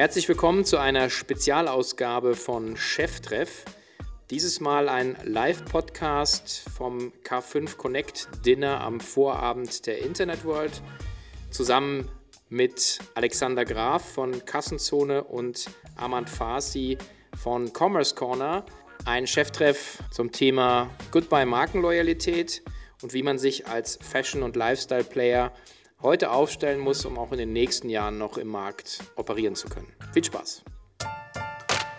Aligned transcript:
Herzlich 0.00 0.26
willkommen 0.30 0.64
zu 0.64 0.78
einer 0.78 1.10
Spezialausgabe 1.10 2.34
von 2.34 2.74
Cheftreff. 2.78 3.66
Dieses 4.30 4.58
Mal 4.58 4.88
ein 4.88 5.14
Live-Podcast 5.24 6.62
vom 6.74 7.12
K5 7.22 7.76
Connect 7.76 8.28
Dinner 8.46 8.80
am 8.80 9.00
Vorabend 9.00 9.86
der 9.86 9.98
Internet 9.98 10.46
World 10.46 10.80
zusammen 11.50 12.08
mit 12.48 13.00
Alexander 13.14 13.66
Graf 13.66 14.14
von 14.14 14.42
Kassenzone 14.46 15.22
und 15.22 15.66
Armand 15.96 16.30
Farsi 16.30 16.96
von 17.38 17.70
Commerce 17.70 18.14
Corner. 18.14 18.64
Ein 19.04 19.26
Cheftreff 19.26 19.98
zum 20.10 20.32
Thema 20.32 20.88
Goodbye 21.10 21.44
Markenloyalität 21.44 22.62
und 23.02 23.12
wie 23.12 23.22
man 23.22 23.38
sich 23.38 23.66
als 23.66 23.98
Fashion- 24.00 24.44
und 24.44 24.56
Lifestyle-Player 24.56 25.52
heute 26.02 26.30
aufstellen 26.30 26.80
muss, 26.80 27.04
um 27.04 27.18
auch 27.18 27.30
in 27.32 27.38
den 27.38 27.52
nächsten 27.52 27.90
Jahren 27.90 28.16
noch 28.16 28.38
im 28.38 28.48
Markt 28.48 29.00
operieren 29.16 29.54
zu 29.54 29.68
können. 29.68 29.92
Viel 30.12 30.24
Spaß! 30.24 30.64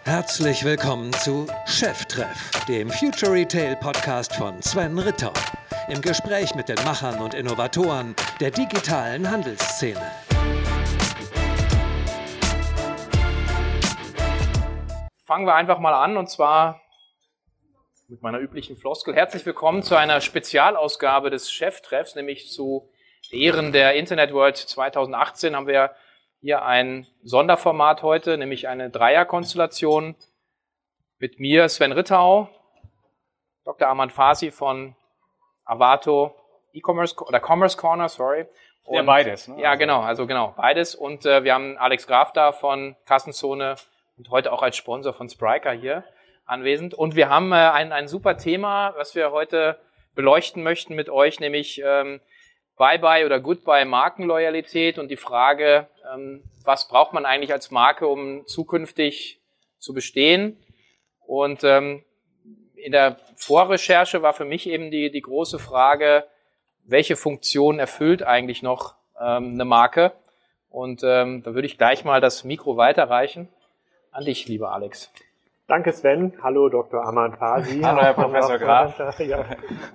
Herzlich 0.04 0.66
willkommen 0.66 1.14
zu 1.14 1.46
Cheftreff, 1.68 2.52
dem 2.68 2.90
Future 2.90 3.32
Retail 3.32 3.76
Podcast 3.76 4.36
von 4.36 4.62
Sven 4.62 4.98
Ritter. 4.98 5.32
Im 5.88 6.02
Gespräch 6.02 6.56
mit 6.56 6.68
den 6.68 6.84
Machern 6.84 7.22
und 7.22 7.34
Innovatoren 7.34 8.16
der 8.40 8.50
digitalen 8.50 9.30
Handelsszene. 9.30 10.02
Fangen 15.26 15.46
wir 15.46 15.56
einfach 15.56 15.80
mal 15.80 15.94
an 15.94 16.18
und 16.18 16.30
zwar 16.30 16.82
mit 18.08 18.22
meiner 18.22 18.40
üblichen 18.40 18.76
Floskel. 18.76 19.16
Herzlich 19.16 19.46
willkommen 19.46 19.84
zu 19.84 19.96
einer 19.96 20.20
Spezialausgabe 20.20 21.30
des 21.30 21.52
Cheftreffs, 21.52 22.16
nämlich 22.16 22.50
zu 22.50 22.91
Ehren 23.32 23.72
der 23.72 23.96
Internet 23.96 24.34
World 24.34 24.58
2018 24.58 25.56
haben 25.56 25.68
wir 25.68 25.92
hier 26.42 26.64
ein 26.64 27.08
Sonderformat 27.24 28.04
heute, 28.04 28.38
nämlich 28.38 28.68
eine 28.68 28.90
Dreierkonstellation 28.90 30.16
mit 31.20 31.40
mir, 31.40 31.70
Sven 31.70 31.92
Rittau, 31.92 32.50
Dr. 33.64 33.88
Armand 33.88 34.12
Fasi 34.12 34.52
von 34.52 34.96
Avato 35.64 36.36
E-Commerce 36.74 37.16
oder 37.24 37.40
Commerce 37.40 37.78
Corner, 37.78 38.10
sorry. 38.10 38.48
Und, 38.84 38.96
ja, 38.96 39.02
beides. 39.04 39.48
Ne? 39.48 39.62
Ja, 39.62 39.70
also 39.72 39.80
genau, 39.80 40.02
also 40.02 40.28
genau, 40.28 40.54
beides. 40.58 40.96
Und 40.96 41.26
äh, 41.26 41.44
wir 41.44 41.54
haben 41.54 41.78
Alex 41.78 42.08
Graf 42.08 42.34
da 42.34 42.52
von 42.52 42.96
Kassenzone 43.06 43.76
und 44.18 44.30
heute 44.30 44.52
auch 44.52 44.64
als 44.64 44.76
Sponsor 44.76 45.14
von 45.14 45.30
Spriker 45.30 45.72
hier 45.72 46.04
anwesend. 46.46 46.94
Und 46.94 47.16
wir 47.16 47.30
haben 47.30 47.52
äh, 47.52 47.56
ein, 47.56 47.92
ein 47.92 48.08
super 48.08 48.38
Thema, 48.38 48.94
was 48.98 49.16
wir 49.16 49.32
heute 49.32 49.80
beleuchten 50.16 50.64
möchten 50.64 50.96
mit 50.96 51.10
euch, 51.10 51.40
nämlich 51.40 51.82
ähm, 51.86 52.20
Bye-bye 52.82 53.28
oder 53.28 53.40
Goodbye 53.40 53.86
Markenloyalität 53.86 54.98
und 54.98 55.10
die 55.10 55.16
Frage, 55.16 55.88
ähm, 56.12 56.42
was 56.64 56.88
braucht 56.88 57.14
man 57.14 57.28
eigentlich 57.28 57.54
als 57.54 57.70
Marke, 57.70 58.08
um 58.08 58.48
zukünftig 58.48 59.40
zu 59.78 59.94
bestehen? 59.94 60.58
Und 61.20 61.64
ähm, 61.64 62.04
in 62.74 62.92
der 62.92 63.18
Vorrecherche 63.36 64.24
war 64.24 64.34
für 64.34 64.46
mich 64.46 64.68
eben 64.68 64.90
die, 64.90 65.12
die 65.12 65.22
große 65.22 65.60
Frage, 65.60 66.26
welche 66.84 67.16
Funktion 67.16 67.78
erfüllt 67.78 68.24
eigentlich 68.24 68.64
noch 68.64 68.96
ähm, 69.20 69.54
eine 69.54 69.66
Marke? 69.66 70.14
Und 70.72 71.04
ähm, 71.04 71.44
da 71.44 71.54
würde 71.54 71.68
ich 71.68 71.78
gleich 71.78 72.04
mal 72.04 72.20
das 72.20 72.44
Mikro 72.44 72.78
weiterreichen 72.78 73.48
an 74.10 74.26
dich, 74.26 74.48
lieber 74.48 74.72
Alex. 74.72 75.12
Danke 75.72 75.94
Sven. 75.94 76.34
Hallo 76.44 76.68
Dr. 76.68 77.02
Aman 77.02 77.32
Fasi. 77.32 77.80
Hallo 77.80 78.02
Herr 78.02 78.14
Professor 78.14 78.58
Graf. 78.58 78.94
Ja, 79.20 79.46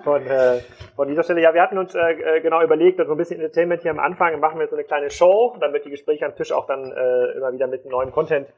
von, 0.03 0.27
äh, 0.27 0.61
von 0.97 1.07
dieser 1.07 1.23
Stelle. 1.23 1.43
Ja, 1.43 1.53
wir 1.53 1.61
hatten 1.61 1.77
uns 1.77 1.95
äh, 1.95 2.13
äh 2.13 2.41
genau 2.41 2.63
überlegt, 2.63 2.97
so 2.97 3.13
ein 3.13 3.19
bisschen 3.19 3.43
Entertainment 3.43 3.83
hier 3.83 3.91
am 3.91 3.99
Anfang, 3.99 4.41
machen 4.41 4.57
wir 4.57 4.63
jetzt 4.63 4.71
so 4.71 4.77
eine 4.77 4.87
kleine 4.87 5.11
Show, 5.11 5.55
damit 5.61 5.85
die 5.85 5.91
Gespräche 5.91 6.25
am 6.25 6.35
Tisch 6.35 6.51
auch 6.51 6.67
dann 6.67 6.91
äh, 6.91 7.37
immer 7.37 7.53
wieder 7.53 7.67
mit 7.67 7.85
neuem 7.85 8.11
Content 8.11 8.49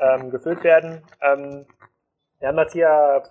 ähm, 0.00 0.30
gefüllt 0.30 0.62
werden. 0.64 1.02
Ähm, 1.22 1.64
wir 2.40 2.48
haben 2.48 2.58
das 2.58 2.74
hier 2.74 3.22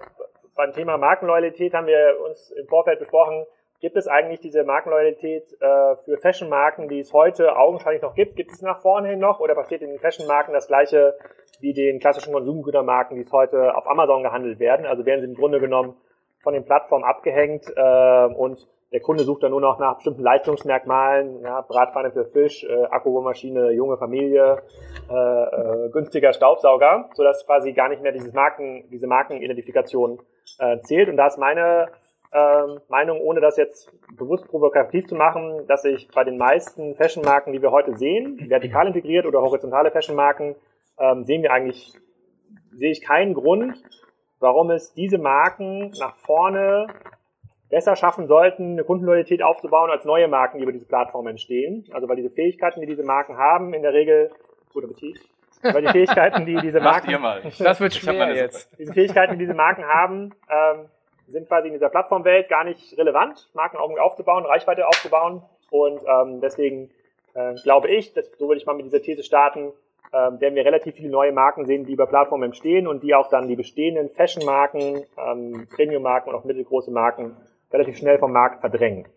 beim 0.55 0.73
Thema 0.73 0.97
Markenloyalität 0.97 1.75
haben 1.75 1.85
wir 1.85 2.17
uns 2.27 2.49
im 2.49 2.65
Vorfeld 2.65 2.97
besprochen, 2.97 3.45
gibt 3.85 3.97
es 3.97 4.07
eigentlich 4.07 4.39
diese 4.39 4.63
Markenloyalität 4.63 5.43
äh, 5.61 5.95
für 6.05 6.17
Fashion-Marken, 6.17 6.87
die 6.87 7.01
es 7.01 7.13
heute 7.13 7.55
augenscheinlich 7.55 8.01
noch 8.01 8.15
gibt? 8.15 8.35
Gibt 8.35 8.51
es 8.51 8.63
nach 8.63 8.81
vorne 8.81 9.09
hin 9.09 9.19
noch 9.19 9.39
oder 9.39 9.53
passiert 9.53 9.83
in 9.83 9.89
den 9.89 9.99
Fashion-Marken 9.99 10.53
das 10.53 10.65
gleiche 10.65 11.13
wie 11.59 11.71
den 11.71 11.99
klassischen 11.99 12.33
Konsumgütermarken, 12.33 13.15
die 13.15 13.21
es 13.21 13.31
heute 13.31 13.77
auf 13.77 13.87
Amazon 13.87 14.23
gehandelt 14.23 14.57
werden. 14.57 14.87
Also 14.87 15.05
werden 15.05 15.21
sie 15.21 15.27
im 15.27 15.35
Grunde 15.35 15.59
genommen 15.59 15.93
von 16.41 16.55
den 16.55 16.65
Plattformen 16.65 17.03
abgehängt 17.03 17.65
äh, 17.75 18.25
und 18.25 18.67
der 18.91 19.01
Kunde 19.01 19.23
sucht 19.23 19.43
dann 19.43 19.51
nur 19.51 19.61
noch 19.61 19.77
nach 19.77 19.97
bestimmten 19.97 20.23
Leistungsmerkmalen, 20.23 21.41
ja, 21.43 21.61
Bratpfanne 21.61 22.09
für 22.09 22.25
Fisch, 22.25 22.63
äh, 22.63 22.85
Akkubohrmaschine, 22.85 23.69
junge 23.69 23.97
Familie, 23.97 24.63
äh, 25.11 25.13
äh, 25.13 25.89
günstiger 25.91 26.33
Staubsauger, 26.33 27.07
sodass 27.13 27.45
quasi 27.45 27.73
gar 27.73 27.89
nicht 27.89 28.01
mehr 28.01 28.13
dieses 28.13 28.33
Marken, 28.33 28.89
diese 28.89 29.05
Markenidentifikation 29.05 30.19
äh, 30.57 30.79
zählt. 30.79 31.07
Und 31.07 31.17
da 31.17 31.27
ist 31.27 31.37
meine 31.37 31.89
äh, 32.35 32.79
Meinung, 32.89 33.21
ohne 33.21 33.39
das 33.39 33.55
jetzt 33.55 33.89
bewusst 34.17 34.45
provokativ 34.49 35.07
zu 35.07 35.15
machen, 35.15 35.65
dass 35.67 35.85
ich 35.85 36.09
bei 36.13 36.25
den 36.25 36.37
meisten 36.37 36.95
Fashion-Marken, 36.95 37.53
die 37.53 37.61
wir 37.61 37.71
heute 37.71 37.95
sehen, 37.95 38.37
vertikal 38.49 38.87
integriert 38.87 39.25
oder 39.25 39.41
horizontale 39.41 39.89
Fashion-Marken, 39.89 40.55
ähm, 40.99 41.23
sehen 41.23 41.43
wir 41.43 41.53
eigentlich, 41.53 41.93
sehe 42.73 42.91
ich 42.91 43.01
keinen 43.01 43.33
Grund, 43.33 43.81
warum 44.39 44.69
es 44.71 44.93
diese 44.93 45.17
Marken 45.17 45.91
nach 45.97 46.17
vorne 46.17 46.87
besser 47.69 47.95
schaffen 47.95 48.27
sollten, 48.27 48.73
eine 48.73 48.83
Kundenloyalität 48.83 49.41
aufzubauen 49.41 49.89
als 49.89 50.03
neue 50.03 50.27
Marken, 50.27 50.57
die 50.57 50.63
über 50.63 50.73
diese 50.73 50.87
Plattform 50.87 51.27
entstehen. 51.27 51.85
Also 51.93 52.09
weil 52.09 52.17
diese 52.17 52.31
Fähigkeiten, 52.31 52.81
die 52.81 52.87
diese 52.87 53.03
Marken 53.03 53.37
haben, 53.37 53.73
in 53.73 53.81
der 53.81 53.93
Regel, 53.93 54.29
gute 54.73 54.87
Appetit, 54.87 55.19
weil 55.61 55.81
die 55.83 55.87
Fähigkeiten, 55.87 56.45
die 56.45 56.57
diese 56.57 56.81
Marken, 56.81 57.11
das 57.59 57.79
wird 57.79 57.93
schwer 57.93 58.35
jetzt. 58.35 58.77
Diese 58.77 58.91
Fähigkeiten, 58.91 59.33
die 59.33 59.39
diese 59.39 59.53
Marken 59.53 59.85
haben, 59.85 60.35
ähm, 60.49 60.89
sind 61.27 61.47
quasi 61.47 61.67
in 61.67 61.73
dieser 61.73 61.89
Plattformwelt 61.89 62.49
gar 62.49 62.63
nicht 62.63 62.97
relevant, 62.97 63.49
Marken 63.53 63.77
aufzubauen, 63.77 64.45
Reichweite 64.45 64.87
aufzubauen. 64.87 65.41
Und 65.71 66.01
ähm, 66.07 66.41
deswegen 66.41 66.91
äh, 67.33 67.55
glaube 67.55 67.89
ich, 67.89 68.13
dass, 68.13 68.31
so 68.37 68.47
würde 68.47 68.59
ich 68.59 68.65
mal 68.65 68.75
mit 68.75 68.85
dieser 68.85 69.01
These 69.01 69.23
starten, 69.23 69.71
ähm, 70.13 70.39
werden 70.39 70.55
wir 70.55 70.65
relativ 70.65 70.95
viele 70.95 71.09
neue 71.09 71.31
Marken 71.31 71.65
sehen, 71.65 71.85
die 71.85 71.93
über 71.93 72.07
Plattformen 72.07 72.43
entstehen 72.43 72.87
und 72.87 73.03
die 73.03 73.13
auch 73.13 73.29
dann 73.29 73.47
die 73.47 73.55
bestehenden 73.55 74.09
Fashion-Marken, 74.09 75.03
ähm, 75.17 75.67
Premium-Marken 75.75 76.29
und 76.29 76.35
auch 76.35 76.43
mittelgroße 76.45 76.91
Marken 76.91 77.35
relativ 77.71 77.97
schnell 77.97 78.19
vom 78.19 78.31
Markt 78.31 78.61
verdrängen. 78.61 79.07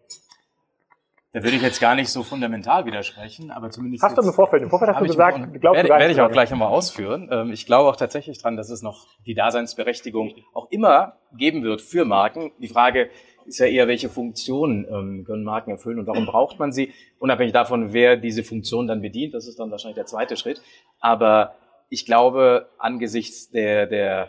Da 1.32 1.42
würde 1.42 1.56
ich 1.56 1.62
jetzt 1.62 1.80
gar 1.80 1.94
nicht 1.94 2.08
so 2.08 2.22
fundamental 2.22 2.86
widersprechen, 2.86 3.50
aber 3.50 3.70
zumindest. 3.70 4.02
Hast 4.02 4.16
du 4.16 4.22
im 4.22 4.32
Vorfeld, 4.32 4.62
im 4.62 4.70
Vorfeld 4.70 4.92
hast 4.92 5.00
du 5.00 5.06
gesagt, 5.06 5.38
ich 5.54 5.60
glaubst 5.60 5.76
werde, 5.76 5.88
werde 5.90 6.12
ich 6.12 6.20
auch 6.22 6.30
gleich 6.30 6.50
nochmal 6.50 6.68
ausführen. 6.68 7.28
Ähm, 7.30 7.52
ich 7.52 7.66
glaube 7.66 7.90
auch 7.90 7.96
tatsächlich 7.96 8.40
dran, 8.40 8.56
dass 8.56 8.70
es 8.70 8.80
noch 8.80 9.06
die 9.26 9.34
Daseinsberechtigung 9.34 10.32
auch 10.54 10.70
immer 10.70 11.18
geben 11.36 11.62
wird 11.62 11.82
für 11.82 12.06
Marken. 12.06 12.52
Die 12.60 12.68
Frage 12.68 13.10
ist 13.44 13.58
ja 13.58 13.66
eher, 13.66 13.88
welche 13.88 14.08
Funktionen 14.08 14.86
ähm, 14.90 15.24
können 15.26 15.44
Marken 15.44 15.72
erfüllen 15.72 15.98
und 15.98 16.06
warum 16.06 16.24
braucht 16.24 16.58
man 16.58 16.72
sie, 16.72 16.92
unabhängig 17.18 17.52
davon, 17.52 17.92
wer 17.92 18.16
diese 18.16 18.42
Funktion 18.42 18.86
dann 18.86 19.02
bedient. 19.02 19.34
Das 19.34 19.46
ist 19.46 19.58
dann 19.58 19.70
wahrscheinlich 19.70 19.96
der 19.96 20.06
zweite 20.06 20.36
Schritt. 20.36 20.62
Aber 20.98 21.54
ich 21.90 22.06
glaube, 22.06 22.70
angesichts 22.78 23.50
der, 23.50 23.86
der 23.86 24.28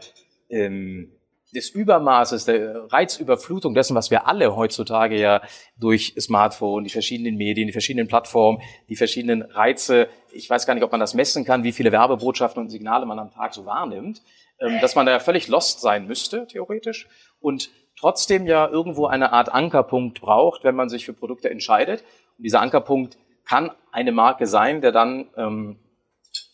ähm, 0.49 1.11
des 1.53 1.69
Übermaßes, 1.69 2.45
der 2.45 2.91
Reizüberflutung 2.91 3.73
dessen, 3.73 3.95
was 3.95 4.11
wir 4.11 4.27
alle 4.27 4.55
heutzutage 4.55 5.19
ja 5.19 5.41
durch 5.77 6.13
Smartphone, 6.19 6.83
die 6.83 6.89
verschiedenen 6.89 7.35
Medien, 7.35 7.67
die 7.67 7.71
verschiedenen 7.73 8.07
Plattformen, 8.07 8.61
die 8.87 8.95
verschiedenen 8.95 9.41
Reize, 9.41 10.07
ich 10.31 10.49
weiß 10.49 10.67
gar 10.67 10.75
nicht, 10.75 10.83
ob 10.83 10.91
man 10.91 10.99
das 10.99 11.13
messen 11.13 11.45
kann, 11.45 11.63
wie 11.63 11.71
viele 11.71 11.91
Werbebotschaften 11.91 12.61
und 12.61 12.69
Signale 12.69 13.05
man 13.05 13.17
am 13.17 13.31
Tag 13.31 13.53
so 13.53 13.65
wahrnimmt, 13.65 14.21
ähm, 14.59 14.79
dass 14.81 14.95
man 14.95 15.05
da 15.05 15.19
völlig 15.19 15.47
lost 15.47 15.81
sein 15.81 16.05
müsste, 16.05 16.45
theoretisch. 16.45 17.07
Und 17.39 17.71
trotzdem 17.97 18.45
ja 18.45 18.67
irgendwo 18.67 19.07
eine 19.07 19.33
Art 19.33 19.49
Ankerpunkt 19.49 20.21
braucht, 20.21 20.63
wenn 20.63 20.75
man 20.75 20.89
sich 20.89 21.05
für 21.05 21.13
Produkte 21.13 21.49
entscheidet. 21.49 22.03
Und 22.37 22.43
dieser 22.43 22.61
Ankerpunkt 22.61 23.17
kann 23.45 23.71
eine 23.91 24.11
Marke 24.11 24.45
sein, 24.45 24.81
der 24.81 24.91
dann 24.91 25.29
ähm, 25.35 25.79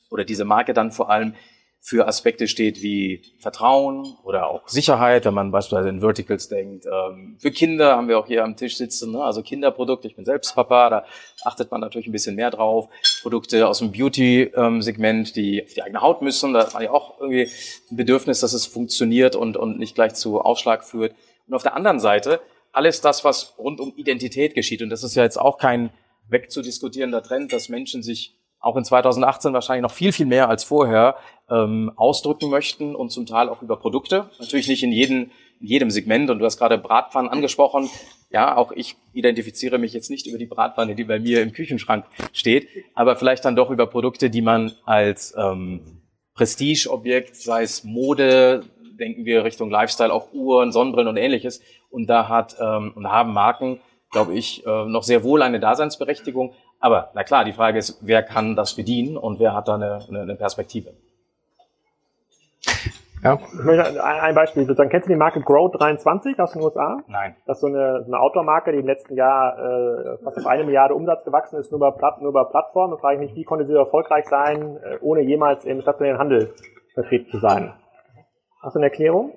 oder 0.10 0.24
diese 0.24 0.46
Marke 0.46 0.74
dann 0.74 0.92
vor 0.92 1.10
allem 1.10 1.36
für 1.86 2.08
Aspekte 2.08 2.48
steht 2.48 2.82
wie 2.82 3.22
Vertrauen 3.38 4.18
oder 4.24 4.50
auch 4.50 4.68
Sicherheit, 4.68 5.24
wenn 5.26 5.36
man 5.36 5.52
beispielsweise 5.52 5.90
in 5.90 6.00
Verticals 6.00 6.50
denkt. 6.50 6.88
Ähm, 6.88 7.38
für 7.38 7.52
Kinder 7.52 7.96
haben 7.96 8.08
wir 8.08 8.18
auch 8.18 8.26
hier 8.26 8.44
am 8.44 8.58
Tisch 8.58 8.78
sitzen, 8.78 9.12
ne? 9.12 9.24
also 9.24 9.44
Kinderprodukte. 9.44 10.08
Ich 10.08 10.16
bin 10.16 10.26
selbst 10.26 10.56
Papa, 10.56 10.90
da 10.90 11.06
achtet 11.44 11.70
man 11.70 11.82
natürlich 11.82 12.08
ein 12.08 12.12
bisschen 12.12 12.36
mehr 12.36 12.50
drauf. 12.50 12.90
Produkte 13.22 13.68
aus 13.68 13.78
dem 13.78 13.92
Beauty-Segment, 13.92 15.36
die 15.36 15.64
auf 15.64 15.74
die 15.76 15.84
eigene 15.84 16.02
Haut 16.02 16.24
müssen, 16.24 16.54
da 16.54 16.62
hat 16.62 16.74
man 16.74 16.82
ja 16.82 16.90
auch 16.90 17.20
irgendwie 17.20 17.52
ein 17.92 17.96
Bedürfnis, 17.96 18.40
dass 18.40 18.54
es 18.54 18.66
funktioniert 18.66 19.36
und, 19.36 19.56
und 19.56 19.78
nicht 19.78 19.94
gleich 19.94 20.16
zu 20.16 20.42
Ausschlag 20.42 20.84
führt. 20.84 21.14
Und 21.48 21.54
auf 21.54 21.62
der 21.62 21.76
anderen 21.76 22.00
Seite 22.00 22.42
alles 22.72 23.00
das, 23.02 23.24
was 23.24 23.60
rund 23.60 23.80
um 23.80 23.94
Identität 23.96 24.56
geschieht. 24.56 24.82
Und 24.82 24.90
das 24.90 25.04
ist 25.04 25.14
ja 25.14 25.22
jetzt 25.22 25.40
auch 25.40 25.60
kein 25.60 25.92
wegzudiskutierender 26.30 27.22
Trend, 27.22 27.54
dass 27.54 27.70
Menschen 27.70 28.02
sich 28.02 28.35
auch 28.66 28.76
in 28.76 28.84
2018 28.84 29.54
wahrscheinlich 29.54 29.84
noch 29.84 29.92
viel, 29.92 30.12
viel 30.12 30.26
mehr 30.26 30.50
als 30.50 30.64
vorher 30.64 31.18
ähm, 31.52 31.92
ausdrücken 31.96 32.50
möchten 32.50 32.96
und 32.96 33.12
zum 33.12 33.28
Teil 33.28 33.48
auch 33.48 33.62
über 33.62 33.78
Produkte. 33.78 34.28
Natürlich 34.40 34.68
nicht 34.68 34.82
in 34.82 34.92
jedem, 34.92 35.30
in 35.62 35.68
jedem 35.68 35.92
Segment. 35.92 36.32
Und 36.32 36.40
du 36.40 36.46
hast 36.46 36.58
gerade 36.58 36.80
Bratpfannen 36.80 37.30
angesprochen. 37.30 37.88
ja, 38.32 38.58
auch 38.58 38.72
ich 38.72 38.96
identifiziere 39.14 39.78
mich 39.78 39.94
jetzt 39.94 40.10
nicht 40.10 40.26
über 40.26 40.40
die 40.40 40.48
Bratpfanne, 40.48 40.96
die 40.96 41.04
bei 41.04 41.20
mir 41.20 41.44
im 41.44 41.54
Küchenschrank 41.54 42.06
steht, 42.34 42.68
aber 42.96 43.16
vielleicht 43.16 43.46
dann 43.46 43.56
doch 43.56 43.70
über 43.70 43.86
Produkte, 43.86 44.32
die 44.32 44.42
man 44.42 44.72
als 44.84 45.36
ähm, 45.38 46.02
Prestigeobjekt, 46.34 47.36
sei 47.36 47.62
es 47.62 47.84
Mode, 47.84 48.64
denken 49.00 49.26
wir 49.26 49.44
Richtung 49.44 49.70
Lifestyle, 49.70 50.12
auch 50.12 50.34
Uhren, 50.34 50.72
Sonnenbrillen 50.72 51.10
und 51.10 51.18
ähnliches. 51.18 51.62
Und 51.92 52.08
da 52.08 52.30
hat 52.30 52.56
ähm, 52.60 52.94
und 52.96 53.12
haben 53.12 53.32
Marken, 53.32 53.80
glaube 54.10 54.34
ich, 54.34 54.66
äh, 54.66 54.86
noch 54.86 55.04
sehr 55.04 55.24
wohl 55.24 55.44
eine 55.44 55.60
Daseinsberechtigung. 55.60 56.56
Aber 56.86 57.10
na 57.16 57.24
klar, 57.24 57.44
die 57.44 57.52
Frage 57.52 57.80
ist, 57.80 57.98
wer 58.02 58.22
kann 58.22 58.56
das 58.56 58.76
bedienen 58.76 59.18
und 59.18 59.40
wer 59.40 59.56
hat 59.56 59.68
da 59.68 59.74
eine, 59.74 60.06
eine, 60.08 60.36
Perspektive? 60.36 60.92
Ja. 63.24 63.40
Ich 63.42 63.64
möchte 63.64 64.04
ein 64.04 64.36
Beispiel 64.36 64.68
sozusagen. 64.68 64.92
Kennst 64.92 65.08
du 65.08 65.14
die 65.14 65.18
Marke 65.18 65.40
Grow23 65.40 66.40
aus 66.40 66.52
den 66.52 66.62
USA? 66.62 67.02
Nein. 67.08 67.36
Das 67.48 67.58
ist 67.58 67.62
so 67.62 67.68
eine, 67.68 68.04
so 68.04 68.14
eine 68.14 68.20
Outdoor-Marke, 68.20 68.72
die 68.72 68.78
im 68.78 68.86
letzten 68.86 69.16
Jahr 69.16 69.58
äh, 69.58 70.24
fast 70.24 70.38
auf 70.38 70.46
eine 70.46 70.64
Milliarde 70.64 70.94
Umsatz 70.94 71.24
gewachsen 71.24 71.60
ist, 71.60 71.72
nur 71.72 71.80
über, 71.80 71.92
Platt, 71.92 72.22
nur 72.22 72.30
über 72.30 72.46
Plattformen. 72.52 72.94
Da 72.94 73.00
frage 73.00 73.16
ich 73.16 73.30
mich, 73.30 73.36
wie 73.36 73.46
konnte 73.46 73.66
sie 73.66 73.74
so 73.74 73.80
erfolgreich 73.80 74.28
sein, 74.30 74.78
äh, 74.84 75.00
ohne 75.02 75.22
jemals 75.22 75.66
im 75.66 75.82
stationären 75.82 76.20
Handel 76.20 76.54
vertreten 76.94 77.32
zu 77.32 77.40
sein? 77.40 77.74
Hast 78.62 78.76
du 78.76 78.80
eine 78.80 78.90
Erklärung? 78.90 79.32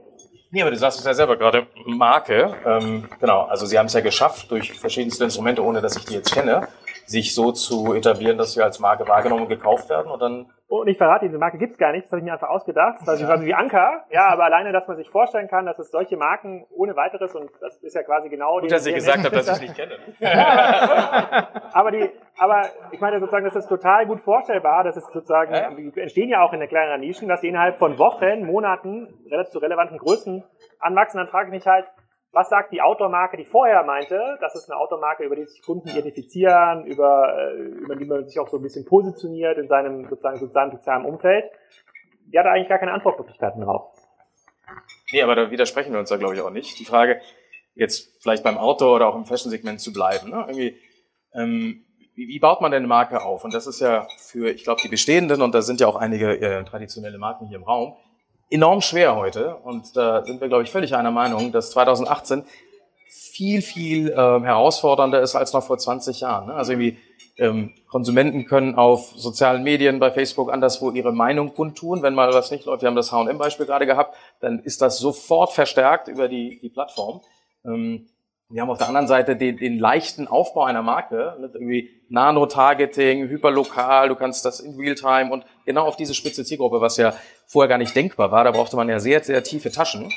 Nee, 0.50 0.60
aber 0.60 0.70
du 0.70 0.76
sagst 0.76 0.98
es 0.98 1.06
ja 1.06 1.14
selber 1.14 1.38
gerade, 1.38 1.66
Marke. 1.86 2.54
Ähm, 2.66 3.08
genau, 3.20 3.44
also 3.44 3.64
sie 3.64 3.78
haben 3.78 3.86
es 3.86 3.94
ja 3.94 4.00
geschafft, 4.00 4.50
durch 4.50 4.78
verschiedenste 4.78 5.24
Instrumente, 5.24 5.64
ohne 5.64 5.80
dass 5.80 5.96
ich 5.96 6.04
die 6.04 6.14
jetzt 6.14 6.34
kenne, 6.34 6.68
sich 7.08 7.34
so 7.34 7.52
zu 7.52 7.94
etablieren, 7.94 8.36
dass 8.36 8.52
sie 8.52 8.62
als 8.62 8.78
Marke 8.80 9.08
wahrgenommen 9.08 9.42
und 9.42 9.48
gekauft 9.48 9.88
werden 9.88 10.10
und 10.10 10.20
dann. 10.20 10.46
Oh, 10.70 10.82
und 10.82 10.88
ich 10.88 10.98
verrate, 10.98 11.24
diese 11.24 11.38
Marke 11.38 11.56
gibt's 11.56 11.78
gar 11.78 11.92
nicht, 11.92 12.04
das 12.04 12.12
habe 12.12 12.20
ich 12.20 12.24
mir 12.26 12.34
einfach 12.34 12.50
ausgedacht. 12.50 12.98
Das 13.06 13.18
ist 13.18 13.26
quasi 13.26 13.46
wie 13.46 13.54
Anker. 13.54 14.04
Ja, 14.10 14.28
aber 14.28 14.44
alleine, 14.44 14.70
dass 14.70 14.86
man 14.86 14.98
sich 14.98 15.08
vorstellen 15.08 15.48
kann, 15.48 15.64
dass 15.64 15.78
es 15.78 15.90
solche 15.90 16.18
Marken 16.18 16.66
ohne 16.70 16.94
weiteres, 16.94 17.34
und 17.34 17.50
das 17.62 17.78
ist 17.78 17.94
ja 17.94 18.02
quasi 18.02 18.28
genau 18.28 18.60
Gut, 18.60 18.70
dass 18.70 18.84
ich 18.84 18.94
gesagt 18.94 19.24
habe, 19.24 19.30
dass 19.30 19.48
ich 19.48 19.62
nicht 19.62 19.74
kenne. 19.74 19.96
aber 21.72 21.90
die, 21.90 22.10
aber 22.36 22.66
ich 22.90 23.00
meine 23.00 23.18
sozusagen, 23.18 23.46
das 23.46 23.56
ist 23.56 23.68
total 23.68 24.06
gut 24.06 24.20
vorstellbar, 24.20 24.84
das 24.84 24.98
ist 24.98 25.10
sozusagen, 25.10 25.54
ja, 25.54 25.70
ja. 25.70 26.02
entstehen 26.02 26.28
ja 26.28 26.42
auch 26.42 26.52
in 26.52 26.58
der 26.58 26.68
kleineren 26.68 27.00
Nischen, 27.00 27.28
dass 27.28 27.40
die 27.40 27.48
innerhalb 27.48 27.78
von 27.78 27.98
Wochen, 27.98 28.44
Monaten 28.44 29.08
relativ 29.30 29.52
zu 29.52 29.60
relevanten 29.60 29.96
Größen 29.96 30.44
anwachsen. 30.80 31.16
Dann 31.16 31.28
frage 31.28 31.46
ich 31.46 31.52
mich 31.52 31.66
halt, 31.66 31.86
was 32.32 32.48
sagt 32.48 32.72
die 32.72 32.82
Outdoor-Marke, 32.82 33.36
die 33.36 33.44
vorher 33.44 33.82
meinte, 33.84 34.38
das 34.40 34.54
ist 34.54 34.70
eine 34.70 34.78
Outdoor-Marke, 34.78 35.24
über 35.24 35.36
die 35.36 35.44
sich 35.44 35.62
Kunden 35.62 35.88
identifizieren, 35.88 36.84
über, 36.84 37.34
äh, 37.36 37.54
über 37.54 37.96
die 37.96 38.04
man 38.04 38.26
sich 38.26 38.38
auch 38.38 38.48
so 38.48 38.58
ein 38.58 38.62
bisschen 38.62 38.84
positioniert 38.84 39.58
in 39.58 39.68
seinem 39.68 40.08
sozusagen 40.08 40.38
sozialen, 40.38 40.70
sozialen 40.70 41.04
Umfeld. 41.04 41.44
Die 42.26 42.38
hat 42.38 42.46
eigentlich 42.46 42.68
gar 42.68 42.78
keine 42.78 42.92
Antwortmöglichkeiten 42.92 43.62
drauf. 43.62 43.92
Nee, 45.12 45.22
aber 45.22 45.34
da 45.34 45.50
widersprechen 45.50 45.92
wir 45.92 45.98
uns 45.98 46.10
da, 46.10 46.18
glaube 46.18 46.34
ich, 46.34 46.42
auch 46.42 46.50
nicht. 46.50 46.78
Die 46.78 46.84
Frage, 46.84 47.20
jetzt 47.74 48.22
vielleicht 48.22 48.44
beim 48.44 48.58
Outdoor 48.58 48.96
oder 48.96 49.08
auch 49.08 49.16
im 49.16 49.24
Fashion-Segment 49.24 49.80
zu 49.80 49.92
bleiben. 49.92 50.30
Ne? 50.30 50.44
Irgendwie, 50.46 50.76
ähm, 51.32 51.84
wie, 52.14 52.28
wie 52.28 52.38
baut 52.38 52.60
man 52.60 52.70
denn 52.70 52.80
eine 52.80 52.88
Marke 52.88 53.24
auf? 53.24 53.44
Und 53.44 53.54
das 53.54 53.66
ist 53.66 53.80
ja 53.80 54.06
für, 54.18 54.50
ich 54.50 54.64
glaube, 54.64 54.82
die 54.82 54.88
bestehenden, 54.88 55.40
und 55.40 55.54
da 55.54 55.62
sind 55.62 55.80
ja 55.80 55.86
auch 55.86 55.96
einige 55.96 56.38
äh, 56.38 56.64
traditionelle 56.64 57.16
Marken 57.16 57.46
hier 57.46 57.56
im 57.56 57.64
Raum, 57.64 57.96
enorm 58.50 58.80
schwer 58.80 59.16
heute. 59.16 59.56
Und 59.56 59.96
da 59.96 60.24
sind 60.24 60.40
wir, 60.40 60.48
glaube 60.48 60.64
ich, 60.64 60.70
völlig 60.70 60.94
einer 60.94 61.10
Meinung, 61.10 61.52
dass 61.52 61.70
2018 61.70 62.44
viel, 63.08 63.62
viel 63.62 64.10
äh, 64.10 64.14
herausfordernder 64.14 65.20
ist 65.20 65.34
als 65.34 65.52
noch 65.52 65.64
vor 65.64 65.78
20 65.78 66.20
Jahren. 66.20 66.48
Ne? 66.48 66.54
Also 66.54 66.72
irgendwie 66.72 66.98
ähm, 67.38 67.72
Konsumenten 67.88 68.46
können 68.46 68.74
auf 68.74 69.12
sozialen 69.16 69.62
Medien, 69.62 70.00
bei 70.00 70.10
Facebook 70.10 70.52
anderswo 70.52 70.90
ihre 70.90 71.12
Meinung 71.12 71.54
kundtun. 71.54 72.02
Wenn 72.02 72.14
mal 72.14 72.32
was 72.34 72.50
nicht 72.50 72.64
läuft, 72.64 72.82
wir 72.82 72.88
haben 72.88 72.96
das 72.96 73.12
H&M-Beispiel 73.12 73.66
gerade 73.66 73.86
gehabt, 73.86 74.16
dann 74.40 74.58
ist 74.60 74.82
das 74.82 74.98
sofort 74.98 75.52
verstärkt 75.52 76.08
über 76.08 76.28
die, 76.28 76.58
die 76.60 76.68
Plattform. 76.68 77.20
Ähm, 77.64 78.08
wir 78.50 78.62
haben 78.62 78.70
auf 78.70 78.78
der 78.78 78.88
anderen 78.88 79.08
Seite 79.08 79.36
den, 79.36 79.58
den 79.58 79.78
leichten 79.78 80.26
Aufbau 80.26 80.64
einer 80.64 80.82
Marke 80.82 81.36
mit 81.38 81.54
irgendwie 81.54 81.90
Nano-Targeting, 82.08 83.28
hyperlokal, 83.28 84.08
du 84.08 84.14
kannst 84.14 84.44
das 84.44 84.60
in 84.60 84.74
Realtime 84.76 85.30
und 85.30 85.44
genau 85.66 85.84
auf 85.84 85.96
diese 85.96 86.14
spitze 86.14 86.44
Zielgruppe, 86.44 86.80
was 86.80 86.96
ja 86.96 87.14
vorher 87.46 87.68
gar 87.68 87.78
nicht 87.78 87.94
denkbar 87.94 88.32
war, 88.32 88.44
da 88.44 88.50
brauchte 88.50 88.76
man 88.76 88.88
ja 88.88 89.00
sehr, 89.00 89.22
sehr 89.22 89.42
tiefe 89.42 89.70
Taschen. 89.70 90.10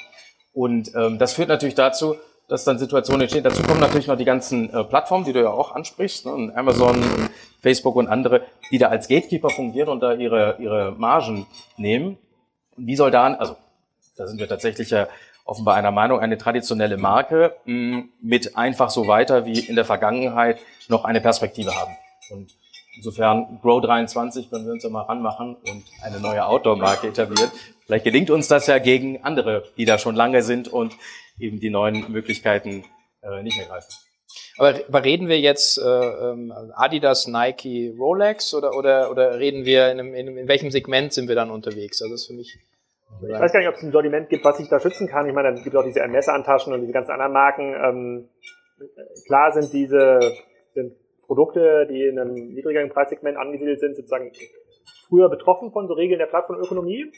Und 0.54 0.96
ähm, 0.96 1.18
das 1.20 1.34
führt 1.34 1.50
natürlich 1.50 1.76
dazu, 1.76 2.16
dass 2.48 2.64
dann 2.64 2.80
Situationen 2.80 3.22
entstehen. 3.22 3.44
Dazu 3.44 3.64
kommen 3.64 3.80
natürlich 3.80 4.08
noch 4.08 4.18
die 4.18 4.26
ganzen 4.26 4.74
äh, 4.74 4.84
Plattformen, 4.84 5.26
die 5.26 5.34
du 5.34 5.42
ja 5.42 5.50
auch 5.50 5.74
ansprichst, 5.74 6.26
ne, 6.26 6.34
und 6.34 6.52
Amazon, 6.56 6.98
und 6.98 7.30
Facebook 7.62 7.96
und 7.96 8.08
andere, 8.08 8.44
die 8.72 8.78
da 8.78 8.88
als 8.88 9.08
Gatekeeper 9.08 9.50
fungieren 9.50 9.90
und 9.90 10.02
da 10.02 10.14
ihre, 10.14 10.58
ihre 10.60 10.94
Margen 10.98 11.48
nehmen. 11.78 12.18
Wie 12.78 12.96
soll 12.96 13.12
da, 13.12 13.34
also 13.34 13.56
da 14.18 14.28
sind 14.28 14.40
wir 14.40 14.48
tatsächlich 14.48 14.90
ja 14.90 15.08
offenbar 15.52 15.76
einer 15.76 15.92
Meinung, 15.92 16.20
eine 16.20 16.38
traditionelle 16.38 16.98
Marke 16.98 17.56
mm, 17.66 18.00
mit 18.22 18.56
einfach 18.56 18.90
so 18.90 19.08
weiter 19.08 19.46
wie 19.46 19.60
in 19.60 19.76
der 19.76 19.84
Vergangenheit 19.84 20.60
noch 20.88 21.04
eine 21.04 21.20
Perspektive 21.20 21.76
haben. 21.76 21.92
Und 22.30 22.56
insofern 22.96 23.60
Grow 23.62 23.82
23 23.82 24.50
können 24.50 24.66
wir 24.66 24.72
uns 24.72 24.84
ja 24.84 24.90
mal 24.90 25.02
ranmachen 25.02 25.56
und 25.56 25.84
eine 26.02 26.22
neue 26.22 26.46
Outdoor-Marke 26.46 27.10
etablieren. 27.10 27.52
Vielleicht 27.86 28.06
gelingt 28.06 28.30
uns 28.30 28.48
das 28.48 28.68
ja 28.68 28.80
gegen 28.80 29.24
andere, 29.24 29.66
die 29.76 29.84
da 29.84 29.98
schon 29.98 30.16
lange 30.16 30.42
sind 30.42 30.70
und 30.70 30.94
eben 31.38 31.60
die 31.60 31.70
neuen 31.70 32.10
Möglichkeiten 32.10 32.86
äh, 33.22 33.44
nicht 33.44 33.60
ergreifen. 33.60 33.94
Aber, 34.58 34.80
aber 34.88 35.04
reden 35.04 35.28
wir 35.28 35.42
jetzt 35.42 35.78
äh, 35.78 35.84
ähm, 35.84 36.54
Adidas, 36.76 37.28
Nike, 37.28 37.94
Rolex 38.00 38.54
oder, 38.54 38.78
oder, 38.78 39.12
oder 39.12 39.38
reden 39.38 39.66
wir 39.66 39.92
in, 39.92 40.00
einem, 40.00 40.14
in, 40.14 40.38
in 40.38 40.48
welchem 40.48 40.72
Segment 40.72 41.12
sind 41.12 41.28
wir 41.28 41.36
dann 41.36 41.52
unterwegs? 41.52 42.02
Also 42.02 42.14
das 42.14 42.22
ist 42.22 42.28
für 42.28 42.34
mich 42.34 42.58
ich 43.22 43.40
weiß 43.40 43.52
gar 43.52 43.60
nicht, 43.60 43.70
ob 43.70 43.76
es 43.76 43.84
ein 43.84 43.92
Sortiment 43.92 44.30
gibt, 44.30 44.44
was 44.46 44.58
sich 44.58 44.70
da 44.70 44.80
schützen 44.80 45.08
kann. 45.08 45.28
Ich 45.28 45.34
meine, 45.34 45.50
dann 45.50 45.64
gibt 45.64 45.76
es 45.76 45.80
auch 45.80 45.86
diese 45.86 46.06
Messeantaschen 46.08 46.74
und 46.74 46.82
diese 46.82 46.94
ganzen 46.94 47.12
anderen 47.12 47.34
Marken. 47.34 47.74
Ähm, 47.74 48.30
klar 49.26 49.52
sind 49.52 49.72
diese 49.74 50.20
sind 50.74 50.96
Produkte, 51.28 51.88
die 51.88 52.08
in 52.08 52.20
einem 52.20 52.34
niedrigeren 52.34 52.90
Preissegment 52.90 53.38
angesiedelt 53.38 53.80
sind, 53.80 53.96
sozusagen 53.96 54.32
früher 55.08 55.30
betroffen 55.30 55.72
von 55.72 55.88
so 55.88 55.94
Regeln 55.94 56.20
der 56.20 56.26
Plattformökonomie. 56.26 57.12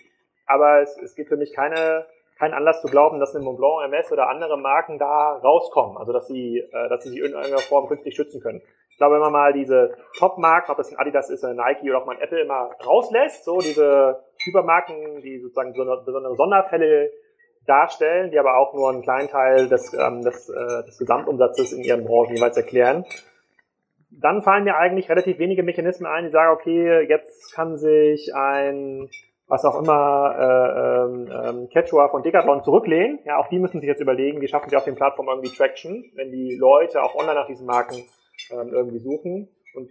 Aber 0.46 0.82
es, 0.82 0.98
es 1.02 1.16
gibt 1.16 1.30
für 1.30 1.38
mich 1.38 1.54
keine, 1.54 2.06
keinen 2.38 2.54
Anlass 2.54 2.82
zu 2.82 2.88
glauben, 2.88 3.20
dass 3.20 3.34
eine 3.34 3.44
Montblanc, 3.44 3.86
MS 3.86 4.12
oder 4.12 4.30
andere 4.30 4.58
Marken 4.58 5.00
da 5.00 5.38
rauskommen. 5.38 5.98
Also 5.98 6.12
dass 6.12 6.28
sie, 6.28 6.60
äh, 6.60 6.90
dass 6.90 7.04
sie 7.04 7.10
sich 7.10 7.20
in 7.20 7.26
irgendeiner 7.26 7.60
Form 7.60 7.88
künstlich 7.88 8.16
schützen 8.16 8.42
können. 8.42 8.62
Ich 8.94 8.98
glaube, 8.98 9.16
wenn 9.16 9.22
man 9.22 9.32
mal 9.32 9.54
diese 9.54 9.98
Top-Marken, 10.20 10.72
ob 10.72 10.78
das 10.78 10.92
ein 10.92 11.00
Adidas 11.00 11.32
ist 11.32 11.44
oder 11.44 11.56
Nike 11.56 11.90
oder 11.90 12.00
auch 12.00 12.06
mal 12.06 12.16
ein 12.16 12.22
Apple 12.22 12.46
mal 12.46 12.76
rauslässt, 12.86 13.44
so 13.44 13.58
diese 13.58 14.24
Hypermarken, 14.46 15.20
die 15.22 15.40
sozusagen 15.40 15.74
besondere 15.74 16.36
Sonderfälle 16.36 17.10
darstellen, 17.66 18.30
die 18.30 18.38
aber 18.38 18.56
auch 18.56 18.74
nur 18.76 18.92
einen 18.92 19.02
kleinen 19.02 19.30
Teil 19.30 19.68
des, 19.68 19.94
ähm, 19.94 20.22
des, 20.22 20.48
äh, 20.48 20.84
des 20.86 21.00
Gesamtumsatzes 21.00 21.74
in 21.74 21.84
ihren 21.84 22.06
Branchen 22.06 22.36
jeweils 22.36 22.56
erklären, 22.56 23.04
dann 24.12 24.44
fallen 24.44 24.64
mir 24.64 24.78
eigentlich 24.78 25.10
relativ 25.10 25.40
wenige 25.40 25.64
Mechanismen 25.64 26.12
ein, 26.12 26.26
die 26.26 26.32
sagen, 26.32 26.54
okay, 26.54 27.02
jetzt 27.10 27.52
kann 27.56 27.78
sich 27.78 28.36
ein 28.36 29.10
was 29.48 29.66
auch 29.66 29.80
immer 29.80 30.36
äh, 30.38 31.04
ähm, 31.06 31.30
ähm 31.32 31.70
Quechua 31.70 32.10
von 32.10 32.24
Decathlon 32.24 32.64
zurücklehnen. 32.64 33.20
Ja, 33.26 33.38
auch 33.38 33.50
die 33.50 33.60
müssen 33.60 33.82
sich 33.82 33.88
jetzt 33.88 34.02
überlegen, 34.02 34.42
wie 34.42 34.48
schaffen 34.48 34.70
sie 34.70 34.78
auf 34.78 34.86
den 34.86 34.96
Plattformen 34.96 35.30
irgendwie 35.30 35.56
Traction, 35.56 36.06
wenn 36.16 36.32
die 36.32 36.56
Leute 36.56 37.04
auch 37.04 37.16
online 37.16 37.36
nach 37.36 37.48
diesen 37.48 37.66
Marken 37.66 38.04
ähm, 38.52 38.70
irgendwie 38.74 39.00
suchen. 39.00 39.50
Und 39.76 39.90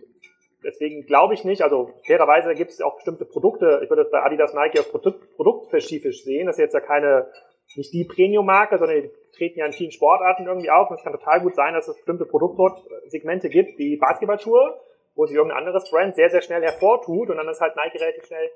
deswegen 0.65 1.07
glaube 1.07 1.35
ich 1.35 1.45
nicht, 1.45 1.63
also 1.63 1.91
fairerweise 2.07 2.55
gibt 2.55 2.71
es 2.71 2.81
auch 2.81 2.97
bestimmte 2.97 3.25
Produkte, 3.25 3.81
ich 3.83 3.91
würde 3.91 4.05
das 4.05 4.11
bei 4.11 4.23
Adidas 4.23 4.55
Nike 4.55 4.81
auch 4.81 4.91
Produkt, 4.91 5.71
sehen, 5.71 6.47
das 6.47 6.57
ist 6.57 6.61
jetzt 6.61 6.75
ja 6.75 6.81
keine, 6.81 7.29
nicht 7.77 7.93
die 7.93 8.05
Premium-Marke, 8.05 8.79
sondern 8.79 9.03
die 9.03 9.11
treten 9.37 9.59
ja 9.59 9.67
in 9.67 9.73
vielen 9.73 9.93
Sportarten 9.93 10.47
irgendwie 10.47 10.71
auf 10.71 10.91
und 10.91 10.99
es 10.99 11.03
kann 11.03 11.13
total 11.13 11.41
gut 11.41 11.55
sein, 11.55 11.75
dass 11.75 11.89
es 11.89 11.97
bestimmte 11.97 12.27
Produktsegmente 12.27 13.49
gibt, 13.49 13.79
wie 13.79 13.97
Basketballschuhe, 13.97 14.81
wo 15.15 15.27
sich 15.27 15.37
irgendein 15.37 15.59
anderes 15.59 15.91
Brand 15.91 16.15
sehr, 16.15 16.31
sehr 16.31 16.43
schnell 16.43 16.63
hervortut 16.63 17.31
und 17.31 17.37
dann 17.37 17.49
ist 17.49 17.61
halt 17.61 17.77
Nike 17.77 18.01
relativ 18.01 18.25
schnell 18.25 18.51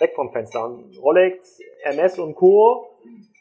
weg 0.00 0.12
vom 0.14 0.30
Fenster. 0.32 0.64
Und 0.64 0.96
Rolex, 1.00 1.58
Hermes 1.82 2.18
und 2.18 2.34
Co. 2.34 2.98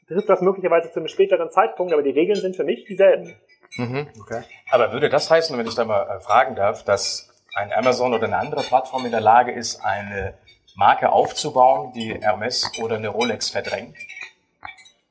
trifft 0.08 0.30
das 0.30 0.42
möglicherweise 0.42 0.92
zu 0.92 1.00
einem 1.00 1.08
späteren 1.08 1.50
Zeitpunkt, 1.50 1.92
aber 1.94 2.04
die 2.04 2.12
Regeln 2.12 2.40
sind 2.40 2.56
für 2.56 2.64
mich 2.64 2.86
dieselben. 2.86 3.36
Mhm, 3.78 4.08
okay. 4.22 4.44
Aber 4.70 4.92
würde 4.92 5.10
das 5.10 5.30
heißen, 5.30 5.58
wenn 5.58 5.68
ich 5.68 5.76
da 5.76 5.86
mal 5.86 6.08
äh, 6.08 6.20
fragen 6.20 6.56
darf, 6.56 6.84
dass 6.84 7.30
ein 7.56 7.72
Amazon 7.74 8.14
oder 8.14 8.26
eine 8.26 8.38
andere 8.38 8.62
Plattform 8.62 9.06
in 9.06 9.12
der 9.12 9.22
Lage 9.22 9.52
ist, 9.52 9.84
eine 9.84 10.36
Marke 10.76 11.12
aufzubauen, 11.12 11.94
die 11.94 12.14
Hermes 12.14 12.72
oder 12.82 12.96
eine 12.96 13.10
Rolex 13.10 13.50
verdrängt? 13.50 13.96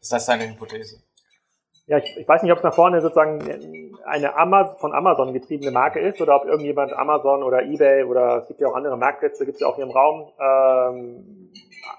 Ist 0.00 0.12
das 0.12 0.26
deine 0.26 0.48
Hypothese? 0.48 1.00
Ja, 1.86 1.98
ich, 1.98 2.16
ich 2.16 2.26
weiß 2.26 2.42
nicht, 2.42 2.52
ob 2.52 2.58
es 2.58 2.64
nach 2.64 2.74
vorne 2.74 3.00
sozusagen 3.02 3.40
eine 4.06 4.36
Amazon, 4.36 4.78
von 4.78 4.94
Amazon 4.94 5.32
getriebene 5.32 5.70
Marke 5.70 6.00
ist 6.00 6.20
oder 6.20 6.36
ob 6.36 6.46
irgendjemand 6.46 6.92
Amazon 6.94 7.42
oder 7.42 7.62
eBay 7.62 8.04
oder 8.04 8.38
es 8.38 8.48
gibt 8.48 8.60
ja 8.60 8.68
auch 8.68 8.74
andere 8.74 8.96
Marktplätze, 8.96 9.44
gibt 9.44 9.56
es 9.56 9.60
ja 9.60 9.66
auch 9.66 9.76
hier 9.76 9.84
im 9.84 9.90
Raum, 9.90 10.30
ähm, 10.40 11.50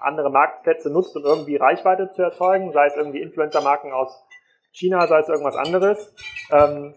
andere 0.01 0.31
Marktplätze 0.31 0.89
nutzt, 0.89 1.15
um 1.15 1.23
irgendwie 1.23 1.55
Reichweite 1.55 2.11
zu 2.11 2.23
erzeugen, 2.23 2.71
sei 2.73 2.87
es 2.87 2.95
irgendwie 2.95 3.21
Influencer-Marken 3.21 3.91
aus 3.91 4.24
China, 4.75 5.07
sei 5.07 5.19
es 5.19 5.29
irgendwas 5.29 5.55
anderes. 5.55 6.13
Ähm, 6.51 6.93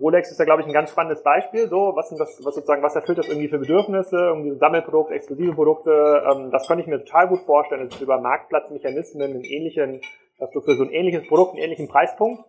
Rolex 0.00 0.32
ist 0.32 0.38
ja, 0.38 0.46
glaube 0.46 0.62
ich, 0.62 0.66
ein 0.66 0.72
ganz 0.72 0.90
spannendes 0.90 1.22
Beispiel. 1.22 1.68
So, 1.68 1.92
was 1.94 2.08
das, 2.08 2.40
was 2.42 2.54
sozusagen, 2.54 2.82
was 2.82 2.96
erfüllt 2.96 3.18
das 3.18 3.28
irgendwie 3.28 3.48
für 3.48 3.58
Bedürfnisse? 3.58 4.16
Irgendwie 4.16 4.50
ein 4.50 4.58
Sammelprodukt, 4.58 5.12
exklusive 5.12 5.52
Produkte. 5.52 6.24
Ähm, 6.32 6.50
das 6.50 6.66
könnte 6.66 6.82
ich 6.82 6.88
mir 6.88 7.04
total 7.04 7.28
gut 7.28 7.40
vorstellen, 7.42 7.84
dass 7.84 7.94
es 7.94 8.00
über 8.00 8.18
Marktplatzmechanismen 8.20 9.30
einen 9.30 9.44
ähnlichen, 9.44 10.00
dass 10.38 10.50
du 10.50 10.60
für 10.62 10.76
so 10.76 10.82
ein 10.82 10.90
ähnliches 10.90 11.28
Produkt 11.28 11.52
einen 11.52 11.62
ähnlichen 11.62 11.88
Preispunkt 11.88 12.42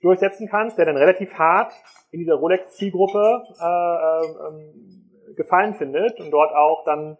durchsetzen 0.00 0.48
kannst, 0.48 0.78
der 0.78 0.86
dann 0.86 0.96
relativ 0.96 1.34
hart 1.34 1.72
in 2.12 2.20
dieser 2.20 2.36
Rolex-Zielgruppe 2.36 3.42
äh, 3.60 4.26
äh, 4.26 5.34
Gefallen 5.34 5.74
findet 5.74 6.20
und 6.20 6.30
dort 6.30 6.54
auch 6.54 6.84
dann 6.84 7.18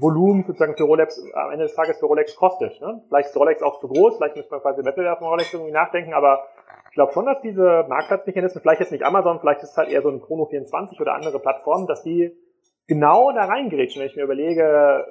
Volumen 0.00 0.44
sozusagen 0.46 0.76
für 0.76 0.84
Rolex 0.84 1.22
am 1.34 1.52
Ende 1.52 1.64
des 1.64 1.74
Tages 1.74 1.98
für 1.98 2.06
Rolex 2.06 2.36
kostet. 2.36 2.80
Ne? 2.80 3.02
Vielleicht 3.08 3.30
ist 3.30 3.36
Rolex 3.36 3.62
auch 3.62 3.80
zu 3.80 3.88
groß, 3.88 4.16
vielleicht 4.16 4.36
müssen 4.36 4.50
wir 4.50 4.60
quasi 4.60 4.84
Wettbewerb 4.84 5.18
von 5.18 5.28
Rolex 5.28 5.52
irgendwie 5.54 5.72
nachdenken, 5.72 6.12
aber 6.12 6.44
ich 6.90 6.94
glaube 6.94 7.12
schon, 7.12 7.26
dass 7.26 7.40
diese 7.40 7.84
Marktplatzmechanismen, 7.88 8.62
vielleicht 8.62 8.80
jetzt 8.80 8.92
nicht 8.92 9.04
Amazon, 9.04 9.40
vielleicht 9.40 9.62
ist 9.62 9.70
es 9.70 9.76
halt 9.76 9.90
eher 9.90 10.02
so 10.02 10.08
ein 10.10 10.20
Chrono 10.20 10.46
24 10.46 11.00
oder 11.00 11.14
andere 11.14 11.38
Plattformen, 11.40 11.86
dass 11.86 12.02
die 12.02 12.32
genau 12.86 13.32
da 13.32 13.44
reingrätschen. 13.44 14.00
Wenn 14.00 14.08
ich 14.08 14.16
mir 14.16 14.24
überlege, 14.24 15.04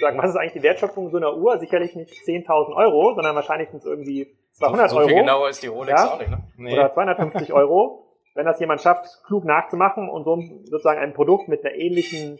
sagen, 0.00 0.18
was 0.18 0.30
ist 0.30 0.36
eigentlich 0.36 0.52
die 0.54 0.62
Wertschöpfung 0.62 1.10
so 1.10 1.16
einer 1.18 1.36
Uhr? 1.36 1.58
Sicherlich 1.58 1.94
nicht 1.96 2.12
10.000 2.26 2.74
Euro, 2.74 3.14
sondern 3.14 3.34
wahrscheinlich 3.36 3.70
sind 3.70 3.78
es 3.78 3.86
irgendwie 3.86 4.36
200 4.52 4.90
so, 4.90 4.96
so 4.96 5.02
viel 5.06 5.14
Euro. 5.14 5.20
genauer 5.24 5.48
ist 5.50 5.62
die 5.62 5.66
Rolex 5.68 6.02
Ja. 6.02 6.12
auch 6.14 6.18
nicht, 6.18 6.30
ne? 6.30 6.38
Nee. 6.56 6.72
Oder 6.72 6.92
250 6.92 7.52
Euro. 7.52 8.00
Wenn 8.34 8.46
das 8.46 8.58
jemand 8.58 8.80
schafft, 8.80 9.22
klug 9.26 9.44
nachzumachen 9.44 10.08
und 10.08 10.24
so 10.24 10.36
sozusagen 10.64 10.98
ein 11.00 11.14
Produkt 11.14 11.46
mit 11.48 11.64
einer 11.64 11.74
ähnlichen 11.74 12.38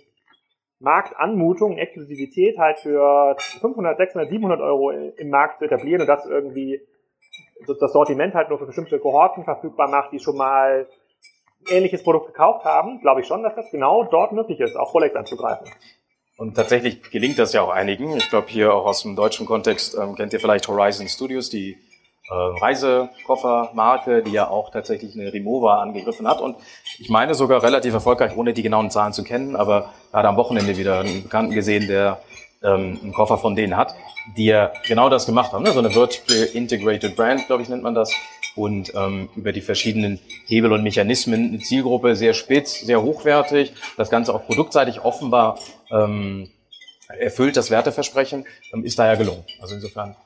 Marktanmutung, 0.84 1.76
Exklusivität 1.78 2.58
halt 2.58 2.78
für 2.78 3.36
500, 3.60 3.96
600, 3.96 4.30
700 4.30 4.60
Euro 4.60 4.90
im 4.90 5.30
Markt 5.30 5.58
zu 5.58 5.64
etablieren 5.64 6.02
und 6.02 6.06
das 6.06 6.26
irgendwie 6.26 6.80
das 7.66 7.92
Sortiment 7.92 8.34
halt 8.34 8.50
nur 8.50 8.58
für 8.58 8.66
bestimmte 8.66 8.98
Kohorten 8.98 9.44
verfügbar 9.44 9.88
macht, 9.88 10.12
die 10.12 10.18
schon 10.18 10.36
mal 10.36 10.86
ähnliches 11.68 12.02
Produkt 12.02 12.26
gekauft 12.26 12.64
haben, 12.64 13.00
glaube 13.00 13.22
ich 13.22 13.26
schon, 13.26 13.42
dass 13.42 13.54
das 13.54 13.70
genau 13.70 14.04
dort 14.04 14.32
möglich 14.32 14.60
ist, 14.60 14.76
auch 14.76 14.92
Rolex 14.94 15.16
anzugreifen. 15.16 15.66
Und 16.36 16.54
tatsächlich 16.54 17.10
gelingt 17.10 17.38
das 17.38 17.52
ja 17.52 17.62
auch 17.62 17.70
einigen. 17.70 18.16
Ich 18.16 18.28
glaube, 18.28 18.48
hier 18.48 18.74
auch 18.74 18.86
aus 18.86 19.02
dem 19.02 19.14
deutschen 19.14 19.46
Kontext 19.46 19.96
ähm, 19.96 20.16
kennt 20.16 20.32
ihr 20.32 20.40
vielleicht 20.40 20.66
Horizon 20.68 21.08
Studios, 21.08 21.48
die 21.48 21.78
Reisekoffermarke, 22.30 24.22
die 24.22 24.32
ja 24.32 24.48
auch 24.48 24.70
tatsächlich 24.70 25.14
eine 25.14 25.32
Remova 25.32 25.82
angegriffen 25.82 26.26
hat. 26.26 26.40
Und 26.40 26.56
ich 26.98 27.10
meine 27.10 27.34
sogar 27.34 27.62
relativ 27.62 27.92
erfolgreich, 27.94 28.36
ohne 28.36 28.54
die 28.54 28.62
genauen 28.62 28.90
Zahlen 28.90 29.12
zu 29.12 29.24
kennen, 29.24 29.56
aber 29.56 29.90
gerade 30.10 30.28
am 30.28 30.36
Wochenende 30.36 30.76
wieder 30.76 31.00
einen 31.00 31.22
Bekannten 31.22 31.52
gesehen, 31.52 31.86
der 31.86 32.20
ähm, 32.62 32.98
einen 33.02 33.12
Koffer 33.12 33.36
von 33.36 33.54
denen 33.54 33.76
hat, 33.76 33.94
die 34.36 34.46
ja 34.46 34.72
genau 34.86 35.10
das 35.10 35.26
gemacht 35.26 35.52
haben. 35.52 35.64
Ne? 35.64 35.72
So 35.72 35.80
eine 35.80 35.90
Vertical 35.90 36.44
Integrated 36.54 37.14
Brand, 37.14 37.46
glaube 37.46 37.62
ich, 37.62 37.68
nennt 37.68 37.82
man 37.82 37.94
das. 37.94 38.12
Und 38.56 38.94
ähm, 38.94 39.28
über 39.36 39.52
die 39.52 39.60
verschiedenen 39.60 40.20
Hebel 40.46 40.72
und 40.72 40.82
Mechanismen 40.82 41.48
eine 41.48 41.58
Zielgruppe 41.58 42.16
sehr 42.16 42.34
spitz, 42.34 42.80
sehr 42.80 43.02
hochwertig, 43.02 43.74
das 43.96 44.10
Ganze 44.10 44.34
auch 44.34 44.46
produktseitig 44.46 45.04
offenbar 45.04 45.58
ähm, 45.90 46.48
erfüllt 47.08 47.56
das 47.56 47.70
Werteversprechen, 47.70 48.46
ähm, 48.72 48.84
ist 48.84 48.98
da 48.98 49.06
ja 49.06 49.16
gelungen. 49.16 49.44
Also 49.60 49.74
insofern 49.74 50.16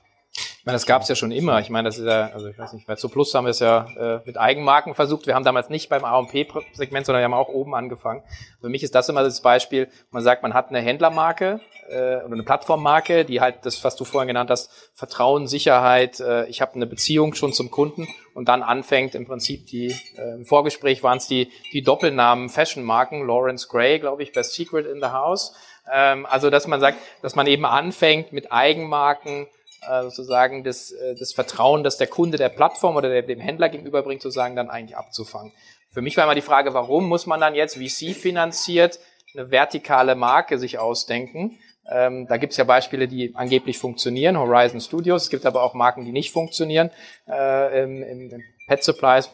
meine, 0.69 0.77
das 0.77 0.87
gab 0.87 1.01
es 1.01 1.09
ja 1.09 1.15
schon 1.15 1.31
immer. 1.31 1.61
Ich 1.61 1.71
meine, 1.71 1.89
das 1.89 1.97
ist 1.97 2.05
ja, 2.05 2.31
also 2.35 2.47
ich 2.47 2.59
weiß 2.59 2.75
nicht, 2.75 2.87
bei 2.87 2.95
zu 2.95 3.09
Plus 3.09 3.35
haben 3.35 3.47
wir 3.47 3.53
es 3.53 3.59
ja 3.59 3.87
äh, 3.97 4.21
mit 4.27 4.37
Eigenmarken 4.37 4.93
versucht. 4.93 5.27
Wir 5.27 5.35
haben 5.35 5.45
damals 5.45 5.71
nicht 5.71 5.89
beim 5.89 6.05
A&P-Segment, 6.05 7.07
sondern 7.07 7.21
wir 7.21 7.25
haben 7.25 7.33
auch 7.33 7.49
oben 7.49 7.75
angefangen. 7.75 8.23
Für 8.61 8.69
mich 8.69 8.83
ist 8.83 8.95
das 8.95 9.09
immer 9.09 9.23
das 9.23 9.41
Beispiel, 9.41 9.89
man 10.11 10.23
sagt, 10.23 10.43
man 10.43 10.53
hat 10.53 10.69
eine 10.69 10.81
Händlermarke 10.81 11.61
äh, 11.89 12.17
oder 12.17 12.35
eine 12.35 12.43
Plattformmarke, 12.43 13.25
die 13.25 13.41
halt 13.41 13.65
das, 13.65 13.83
was 13.83 13.97
du 13.97 14.05
vorhin 14.05 14.29
genannt 14.29 14.51
hast, 14.51 14.71
Vertrauen, 14.93 15.47
Sicherheit, 15.47 16.21
äh, 16.21 16.45
ich 16.49 16.61
habe 16.61 16.75
eine 16.75 16.87
Beziehung 16.87 17.33
schon 17.33 17.55
zum 17.55 17.71
Kunden 17.71 18.07
und 18.35 18.49
dann 18.51 18.63
anfängt 18.63 19.15
im 19.15 19.27
Prinzip 19.27 19.67
die, 19.69 19.97
äh, 20.19 20.35
im 20.35 20.45
Vorgespräch 20.45 21.03
waren 21.03 21.17
es 21.17 21.29
die, 21.29 21.51
die 21.73 21.81
Doppelnamen 21.81 22.51
Fashion-Marken, 22.51 23.27
Lawrence 23.27 23.69
Gray, 23.69 23.99
glaube 24.01 24.23
ich, 24.23 24.33
Best 24.33 24.53
Secret 24.53 24.87
in 24.87 25.01
the 25.01 25.09
House. 25.09 25.55
Ähm, 25.91 26.27
also, 26.27 26.51
dass 26.51 26.67
man 26.67 26.81
sagt, 26.81 26.99
dass 27.23 27.37
man 27.37 27.47
eben 27.47 27.65
anfängt 27.65 28.35
mit 28.35 28.53
Eigenmarken, 28.53 29.47
äh, 29.83 30.03
sozusagen 30.05 30.65
das, 30.65 30.91
äh, 30.91 31.15
das 31.15 31.33
Vertrauen, 31.33 31.85
das 31.85 31.97
der 31.97 32.07
Kunde 32.07 32.39
der 32.39 32.49
Plattform 32.49 32.97
oder 32.97 33.09
der, 33.09 33.23
dem 33.23 33.41
Händler 33.41 33.69
gegenüberbringt, 33.69 34.23
sozusagen 34.23 34.57
dann 34.57 34.71
eigentlich 34.71 34.97
abzufangen. 34.97 35.53
Für 35.91 36.03
mich 36.03 36.17
war 36.17 36.25
immer 36.25 36.35
die 36.35 36.43
Frage, 36.43 36.75
warum 36.75 37.09
muss 37.09 37.27
man 37.27 37.41
dann 37.41 37.55
jetzt 37.55 37.77
VC 37.77 38.15
finanziert 38.15 38.99
eine 39.35 39.51
vertikale 39.51 40.15
Marke 40.15 40.59
sich 40.59 40.79
ausdenken? 40.79 41.59
Ähm, 41.91 42.27
da 42.27 42.37
gibt 42.37 42.53
es 42.53 42.57
ja 42.57 42.65
Beispiele, 42.65 43.09
die 43.09 43.35
angeblich 43.35 43.79
funktionieren, 43.79 44.39
Horizon 44.39 44.81
Studios. 44.81 45.25
Es 45.25 45.31
gibt 45.31 45.47
aber 45.47 45.63
auch 45.63 45.75
Marken, 45.75 46.05
die 46.05 46.13
nicht 46.13 46.33
funktionieren. 46.33 46.91
Äh, 47.27 47.83
im, 47.83 48.03
im, 48.03 48.31
im 48.31 48.43
Pet 48.67 48.85
Supplies 48.85 49.31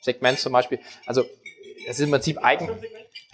Segment 0.00 0.38
zum 0.38 0.52
Beispiel. 0.52 0.78
Also 1.06 1.24
es 1.86 1.98
ist 1.98 2.04
im 2.04 2.10
Prinzip 2.10 2.44
eigen 2.44 2.68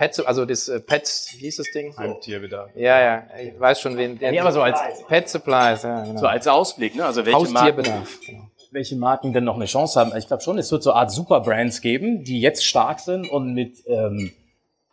Pet, 0.00 0.26
also 0.26 0.46
das 0.46 0.66
äh, 0.70 0.80
Pets, 0.80 1.34
wie 1.36 1.40
hieß 1.40 1.56
das 1.56 1.70
Ding? 1.72 1.94
Heimtierbedarf. 1.94 2.70
Ja, 2.74 2.98
ja, 3.02 3.22
ich 3.38 3.60
weiß 3.60 3.82
schon, 3.82 3.98
wen. 3.98 4.18
Der 4.18 4.30
Nee, 4.30 4.40
aber 4.40 4.50
so 4.50 4.62
als, 4.62 4.80
Pet 5.06 5.28
Supplies, 5.28 5.82
ja, 5.82 6.04
genau. 6.04 6.18
so 6.18 6.26
als 6.26 6.48
Ausblick, 6.48 6.94
ne? 6.94 7.04
also 7.04 7.26
welche 7.26 7.38
Marken, 7.38 7.54
Haustierbedarf. 7.54 8.20
Genau. 8.26 8.50
welche 8.70 8.96
Marken 8.96 9.34
denn 9.34 9.44
noch 9.44 9.56
eine 9.56 9.66
Chance 9.66 10.00
haben. 10.00 10.16
Ich 10.16 10.26
glaube 10.26 10.42
schon, 10.42 10.56
es 10.56 10.72
wird 10.72 10.82
so 10.82 10.92
eine 10.92 11.00
Art 11.00 11.10
Superbrands 11.10 11.82
geben, 11.82 12.24
die 12.24 12.40
jetzt 12.40 12.64
stark 12.64 13.00
sind 13.00 13.30
und 13.30 13.52
mit 13.52 13.84
ähm, 13.88 14.32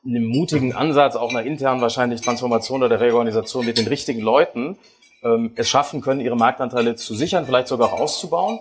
einem 0.06 0.26
mutigen 0.26 0.76
Ansatz, 0.76 1.16
auch 1.16 1.30
einer 1.30 1.44
internen 1.44 1.80
wahrscheinlich 1.80 2.20
Transformation 2.20 2.84
oder 2.84 3.00
Reorganisation 3.00 3.66
mit 3.66 3.78
den 3.78 3.88
richtigen 3.88 4.20
Leuten 4.20 4.78
ähm, 5.24 5.54
es 5.56 5.70
schaffen 5.70 6.02
können, 6.02 6.20
ihre 6.20 6.36
Marktanteile 6.36 6.98
zu 6.98 7.16
sichern, 7.16 7.46
vielleicht 7.46 7.70
sogar 7.70 7.94
auch 7.94 8.02
auszubauen. 8.02 8.60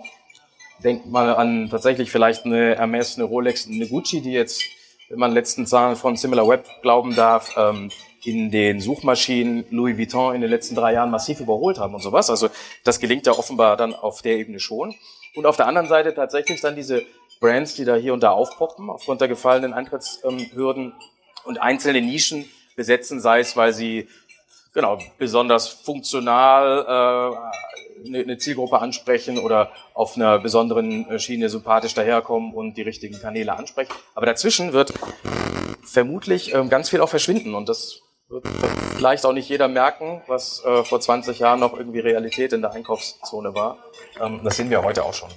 Denkt 0.81 1.07
mal 1.07 1.35
an 1.35 1.69
tatsächlich 1.69 2.09
vielleicht 2.09 2.45
eine 2.45 2.77
Hermes, 2.77 3.17
eine 3.17 3.25
Rolex, 3.25 3.67
eine 3.67 3.85
Gucci, 3.85 4.21
die 4.21 4.31
jetzt, 4.31 4.63
wenn 5.09 5.19
man 5.19 5.31
letzten 5.31 5.65
Zahlen 5.65 5.95
von 5.95 6.17
Similar 6.17 6.47
Web 6.47 6.65
glauben 6.81 7.15
darf, 7.15 7.55
ähm, 7.57 7.89
in 8.23 8.51
den 8.51 8.81
Suchmaschinen 8.81 9.65
Louis 9.69 9.97
Vuitton 9.97 10.35
in 10.35 10.41
den 10.41 10.49
letzten 10.49 10.75
drei 10.75 10.93
Jahren 10.93 11.11
massiv 11.11 11.39
überholt 11.39 11.79
haben 11.79 11.93
und 11.93 12.01
sowas. 12.01 12.29
Also 12.29 12.49
das 12.83 12.99
gelingt 12.99 13.25
ja 13.25 13.33
offenbar 13.33 13.77
dann 13.77 13.93
auf 13.93 14.21
der 14.21 14.37
Ebene 14.37 14.59
schon. 14.59 14.95
Und 15.35 15.45
auf 15.45 15.55
der 15.55 15.67
anderen 15.67 15.87
Seite 15.87 16.13
tatsächlich 16.13 16.59
dann 16.61 16.75
diese 16.75 17.03
Brands, 17.39 17.75
die 17.75 17.85
da 17.85 17.95
hier 17.95 18.13
und 18.13 18.23
da 18.23 18.31
aufpoppen, 18.31 18.89
aufgrund 18.89 19.21
der 19.21 19.27
gefallenen 19.27 19.73
Eintrittshürden 19.73 20.93
und 21.45 21.61
einzelne 21.61 22.01
Nischen 22.01 22.45
besetzen, 22.75 23.21
sei 23.21 23.39
es, 23.39 23.55
weil 23.55 23.73
sie 23.73 24.07
genau 24.73 24.99
besonders 25.17 25.67
funktional 25.67 27.33
äh, 27.33 27.86
eine, 28.05 28.37
Zielgruppe 28.37 28.79
ansprechen 28.79 29.37
oder 29.39 29.71
auf 29.93 30.15
einer 30.15 30.39
besonderen 30.39 31.09
äh, 31.09 31.19
Schiene 31.19 31.49
sympathisch 31.49 31.93
daherkommen 31.93 32.53
und 32.53 32.77
die 32.77 32.81
richtigen 32.81 33.19
Kanäle 33.19 33.57
ansprechen. 33.57 33.91
Aber 34.15 34.25
dazwischen 34.25 34.73
wird 34.73 34.93
vermutlich 35.83 36.53
ähm, 36.53 36.69
ganz 36.69 36.89
viel 36.89 37.01
auch 37.01 37.09
verschwinden 37.09 37.55
und 37.55 37.69
das 37.69 38.01
wird 38.29 38.45
vielleicht 38.95 39.25
auch 39.25 39.33
nicht 39.33 39.47
jeder 39.47 39.67
merken, 39.67 40.21
was 40.27 40.63
äh, 40.65 40.83
vor 40.83 40.99
20 40.99 41.39
Jahren 41.39 41.59
noch 41.59 41.77
irgendwie 41.77 41.99
Realität 41.99 42.51
in 42.53 42.61
der 42.61 42.71
Einkaufszone 42.71 43.55
war. 43.55 43.77
Ähm, 44.19 44.41
das 44.43 44.57
sehen 44.57 44.69
wir 44.69 44.83
heute 44.83 45.03
auch 45.03 45.13
schon. 45.13 45.29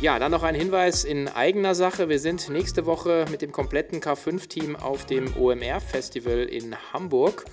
Ja, 0.00 0.20
dann 0.20 0.30
noch 0.30 0.44
ein 0.44 0.54
Hinweis 0.54 1.02
in 1.02 1.26
eigener 1.26 1.74
Sache. 1.74 2.08
Wir 2.08 2.20
sind 2.20 2.50
nächste 2.50 2.86
Woche 2.86 3.24
mit 3.32 3.42
dem 3.42 3.50
kompletten 3.50 4.00
K5-Team 4.00 4.76
auf 4.76 5.06
dem 5.06 5.36
OMR-Festival 5.36 6.44
in 6.44 6.76
Hamburg 6.92 7.46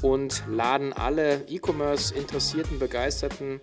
und 0.00 0.42
laden 0.48 0.92
alle 0.92 1.44
E-Commerce-Interessierten, 1.48 2.80
begeisterten 2.80 3.60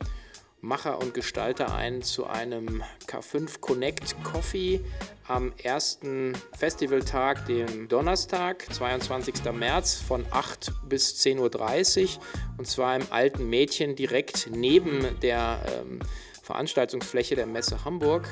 Macher 0.62 1.00
und 1.00 1.14
Gestalter 1.14 1.74
ein 1.74 2.02
zu 2.02 2.28
einem 2.28 2.84
K5 3.08 3.60
Connect 3.60 4.24
Coffee 4.24 4.82
am 5.28 5.54
ersten 5.62 6.34
Festivaltag, 6.58 7.46
dem 7.46 7.88
Donnerstag, 7.88 8.66
22. 8.74 9.52
März 9.54 9.96
von 9.96 10.26
8 10.32 10.72
bis 10.90 11.16
10.30 11.24 12.18
Uhr 12.18 12.24
und 12.58 12.68
zwar 12.68 12.96
im 12.96 13.04
alten 13.10 13.50
Mädchen 13.50 13.96
direkt 13.96 14.50
neben 14.52 15.20
der 15.22 15.60
ähm, 15.80 16.00
Veranstaltungsfläche 16.44 17.36
der 17.36 17.46
Messe 17.46 17.86
Hamburg, 17.86 18.32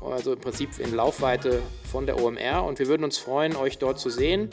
also 0.00 0.32
im 0.32 0.40
Prinzip 0.40 0.78
in 0.78 0.94
Laufweite 0.94 1.60
von 1.90 2.06
der 2.06 2.22
OMR 2.22 2.64
und 2.64 2.78
wir 2.78 2.86
würden 2.86 3.04
uns 3.04 3.18
freuen, 3.18 3.56
euch 3.56 3.78
dort 3.78 3.98
zu 3.98 4.08
sehen. 4.08 4.50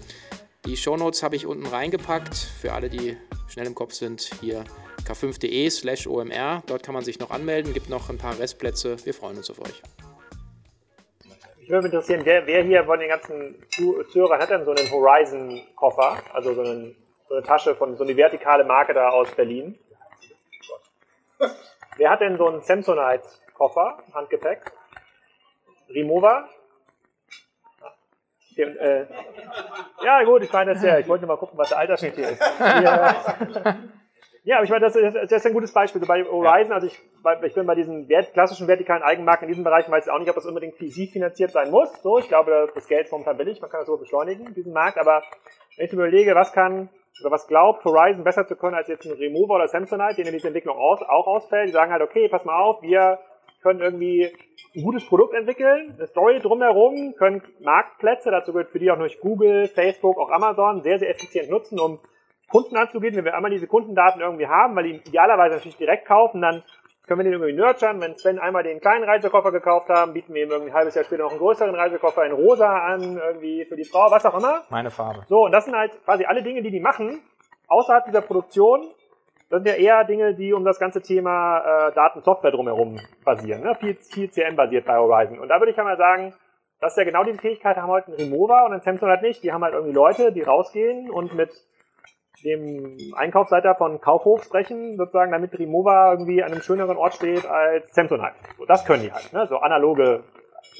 Die 0.65 0.77
Shownotes 0.77 1.23
habe 1.23 1.35
ich 1.35 1.45
unten 1.45 1.67
reingepackt 1.67 2.35
für 2.35 2.73
alle, 2.73 2.89
die 2.89 3.17
schnell 3.47 3.67
im 3.67 3.75
Kopf 3.75 3.93
sind. 3.93 4.31
Hier 4.41 4.63
k5.de 5.05 5.69
slash 5.69 6.07
OMR. 6.07 6.63
Dort 6.67 6.83
kann 6.83 6.93
man 6.93 7.03
sich 7.03 7.19
noch 7.19 7.31
anmelden, 7.31 7.73
gibt 7.73 7.89
noch 7.89 8.09
ein 8.09 8.17
paar 8.17 8.37
Restplätze. 8.39 8.97
Wir 9.05 9.13
freuen 9.13 9.37
uns 9.37 9.49
auf 9.49 9.59
euch. 9.59 9.81
Ich 11.61 11.69
würde 11.69 11.83
mich 11.87 11.93
interessieren, 11.93 12.21
wer, 12.25 12.45
wer 12.45 12.63
hier 12.63 12.83
von 12.83 12.99
den 12.99 13.09
ganzen 13.09 13.63
Zu- 13.69 14.03
Zuhörern 14.11 14.41
hat 14.41 14.49
denn 14.49 14.65
so 14.65 14.71
einen 14.71 14.89
Horizon-Koffer? 14.91 16.17
Also 16.33 16.53
so, 16.53 16.61
einen, 16.61 16.95
so 17.29 17.35
eine 17.35 17.43
Tasche 17.43 17.75
von 17.75 17.95
so 17.95 18.03
eine 18.03 18.15
vertikale 18.17 18.63
Marke 18.65 18.93
da 18.93 19.09
aus 19.09 19.29
Berlin. 19.31 19.77
Wer 21.97 22.09
hat 22.09 22.21
denn 22.21 22.37
so 22.37 22.47
einen 22.47 22.61
Samsonite-Koffer, 22.61 23.99
Handgepäck? 24.13 24.71
Rimowa? 25.89 26.49
Den, 28.57 28.77
äh, 28.77 29.07
ja, 30.03 30.23
gut, 30.23 30.43
ich 30.43 30.51
meine 30.53 30.73
das 30.73 30.83
ja. 30.83 30.99
Ich 30.99 31.07
wollte 31.07 31.25
mal 31.25 31.37
gucken, 31.37 31.57
was 31.57 31.69
der 31.69 31.79
Altersschnitt 31.79 32.15
hier 32.15 32.29
ist. 32.29 32.41
Ja, 32.59 33.77
ja 34.43 34.57
aber 34.57 34.65
ich 34.65 34.69
meine, 34.69 34.85
das 34.85 34.95
ist, 34.95 35.15
das 35.15 35.31
ist 35.31 35.45
ein 35.45 35.53
gutes 35.53 35.73
Beispiel. 35.73 36.01
So 36.01 36.07
bei 36.07 36.23
Horizon, 36.23 36.73
also 36.73 36.87
ich, 36.87 37.01
ich 37.43 37.53
bin 37.53 37.65
bei 37.65 37.75
diesen 37.75 38.07
wert, 38.09 38.33
klassischen 38.33 38.67
vertikalen 38.67 39.03
Eigenmarken 39.03 39.45
in 39.45 39.49
diesem 39.49 39.63
Bereich, 39.63 39.89
weiß 39.89 40.05
ich 40.05 40.11
auch 40.11 40.19
nicht, 40.19 40.29
ob 40.29 40.35
das 40.35 40.45
unbedingt 40.45 40.75
VC 40.75 41.11
finanziert 41.11 41.51
sein 41.51 41.71
muss. 41.71 41.91
So, 42.01 42.19
ich 42.19 42.27
glaube, 42.27 42.69
das 42.73 42.87
Geld 42.87 43.05
ist 43.05 43.11
momentan 43.11 43.37
billig, 43.37 43.61
man 43.61 43.69
kann 43.69 43.81
das 43.81 43.87
so 43.87 43.97
beschleunigen, 43.97 44.53
diesen 44.53 44.73
Markt. 44.73 44.97
Aber 44.97 45.23
wenn 45.77 45.85
ich 45.85 45.93
mir 45.93 46.03
überlege, 46.03 46.35
was 46.35 46.53
kann 46.53 46.89
oder 47.21 47.31
was 47.31 47.47
glaubt 47.47 47.85
Horizon 47.85 48.23
besser 48.23 48.47
zu 48.47 48.55
können 48.55 48.75
als 48.75 48.87
jetzt 48.87 49.05
ein 49.05 49.13
Remover 49.13 49.55
oder 49.55 49.67
Samsonite, 49.67 50.15
denen 50.15 50.33
diese 50.33 50.47
Entwicklung 50.47 50.77
aus, 50.77 51.01
auch 51.01 51.27
ausfällt, 51.27 51.69
die 51.69 51.73
sagen 51.73 51.91
halt, 51.91 52.01
okay, 52.01 52.27
pass 52.27 52.45
mal 52.45 52.59
auf, 52.59 52.81
wir 52.81 53.19
können 53.61 53.79
irgendwie 53.79 54.31
ein 54.75 54.83
gutes 54.83 55.05
Produkt 55.05 55.33
entwickeln, 55.35 55.93
eine 55.95 56.07
Story 56.07 56.39
drumherum, 56.39 57.13
können 57.17 57.43
Marktplätze, 57.61 58.31
dazu 58.31 58.51
gehört 58.51 58.71
für 58.71 58.79
die 58.79 58.91
auch 58.91 58.97
durch 58.97 59.19
Google, 59.19 59.67
Facebook, 59.67 60.17
auch 60.17 60.31
Amazon, 60.31 60.81
sehr, 60.81 60.99
sehr 60.99 61.09
effizient 61.09 61.49
nutzen, 61.49 61.79
um 61.79 61.99
Kunden 62.53 62.77
anzugehen. 62.77 63.15
Wenn 63.15 63.25
wir 63.25 63.33
einmal 63.33 63.49
diese 63.49 63.65
Kundendaten 63.65 64.21
irgendwie 64.21 64.47
haben, 64.47 64.75
weil 64.75 64.83
die 64.83 64.95
idealerweise 64.97 65.55
natürlich 65.55 65.77
direkt 65.77 66.05
kaufen, 66.07 66.39
dann 66.39 66.61
können 67.07 67.19
wir 67.19 67.23
den 67.23 67.33
irgendwie 67.33 67.53
nurturen. 67.53 67.99
Wenn 67.99 68.15
Sven 68.15 68.37
einmal 68.37 68.61
den 68.61 68.79
kleinen 68.79 69.03
Reisekoffer 69.03 69.51
gekauft 69.51 69.89
haben, 69.89 70.13
bieten 70.13 70.35
wir 70.35 70.43
ihm 70.43 70.51
irgendwie 70.51 70.69
ein 70.69 70.75
halbes 70.75 70.93
Jahr 70.93 71.03
später 71.03 71.23
noch 71.23 71.31
einen 71.31 71.39
größeren 71.39 71.73
Reisekoffer 71.73 72.23
in 72.25 72.31
rosa 72.31 72.69
an, 72.69 73.17
irgendwie 73.17 73.65
für 73.65 73.75
die 73.75 73.83
Frau, 73.83 74.11
was 74.11 74.23
auch 74.27 74.37
immer. 74.37 74.61
Meine 74.69 74.91
Farbe. 74.91 75.23
So, 75.27 75.45
und 75.45 75.51
das 75.51 75.65
sind 75.65 75.75
halt 75.75 75.91
quasi 76.05 76.25
alle 76.25 76.43
Dinge, 76.43 76.61
die 76.61 76.69
die 76.69 76.79
machen, 76.79 77.23
außerhalb 77.67 78.05
dieser 78.05 78.21
Produktion. 78.21 78.87
Das 79.49 79.63
sind 79.63 79.67
ja 79.67 79.73
eher 79.73 80.03
Dinge, 80.03 80.35
die 80.35 80.53
um 80.53 80.63
das 80.63 80.79
ganze 80.79 81.01
Thema 81.01 81.57
äh, 81.57 81.93
Datensoftware 81.93 82.51
drumherum 82.51 82.99
basieren. 83.25 83.63
Ne? 83.63 83.75
Viel, 83.79 83.95
viel 83.95 84.29
CM-basiert 84.29 84.85
bei 84.85 84.97
Horizon. 84.97 85.39
Und 85.39 85.49
da 85.49 85.59
würde 85.59 85.71
ich 85.71 85.77
ja 85.77 85.83
mal 85.83 85.97
sagen, 85.97 86.33
das 86.79 86.93
ist 86.93 86.97
ja 86.97 87.03
genau 87.03 87.23
diese 87.23 87.39
Fähigkeit, 87.39 87.77
haben 87.77 87.89
heute 87.89 88.11
ein 88.11 88.15
Remover 88.15 88.65
und 88.65 88.73
ein 88.73 88.81
Samsung 88.81 89.09
halt 89.09 89.23
nicht. 89.23 89.43
Die 89.43 89.51
haben 89.51 89.63
halt 89.63 89.73
irgendwie 89.73 89.93
Leute, 89.93 90.31
die 90.31 90.41
rausgehen 90.41 91.09
und 91.09 91.33
mit 91.33 91.51
dem 92.43 93.13
Einkaufsleiter 93.15 93.75
von 93.75 94.01
Kaufhof 94.01 94.43
sprechen, 94.43 94.97
sozusagen, 94.97 95.31
damit 95.31 95.57
Remover 95.57 96.11
irgendwie 96.11 96.43
an 96.43 96.51
einem 96.51 96.61
schöneren 96.61 96.97
Ort 96.97 97.15
steht 97.15 97.45
als 97.45 97.93
Samsonite. 97.93 98.33
So, 98.57 98.65
das 98.65 98.85
können 98.85 99.03
die 99.03 99.11
halt, 99.11 99.31
ne? 99.33 99.47
so 99.47 99.57
analoge 99.57 100.23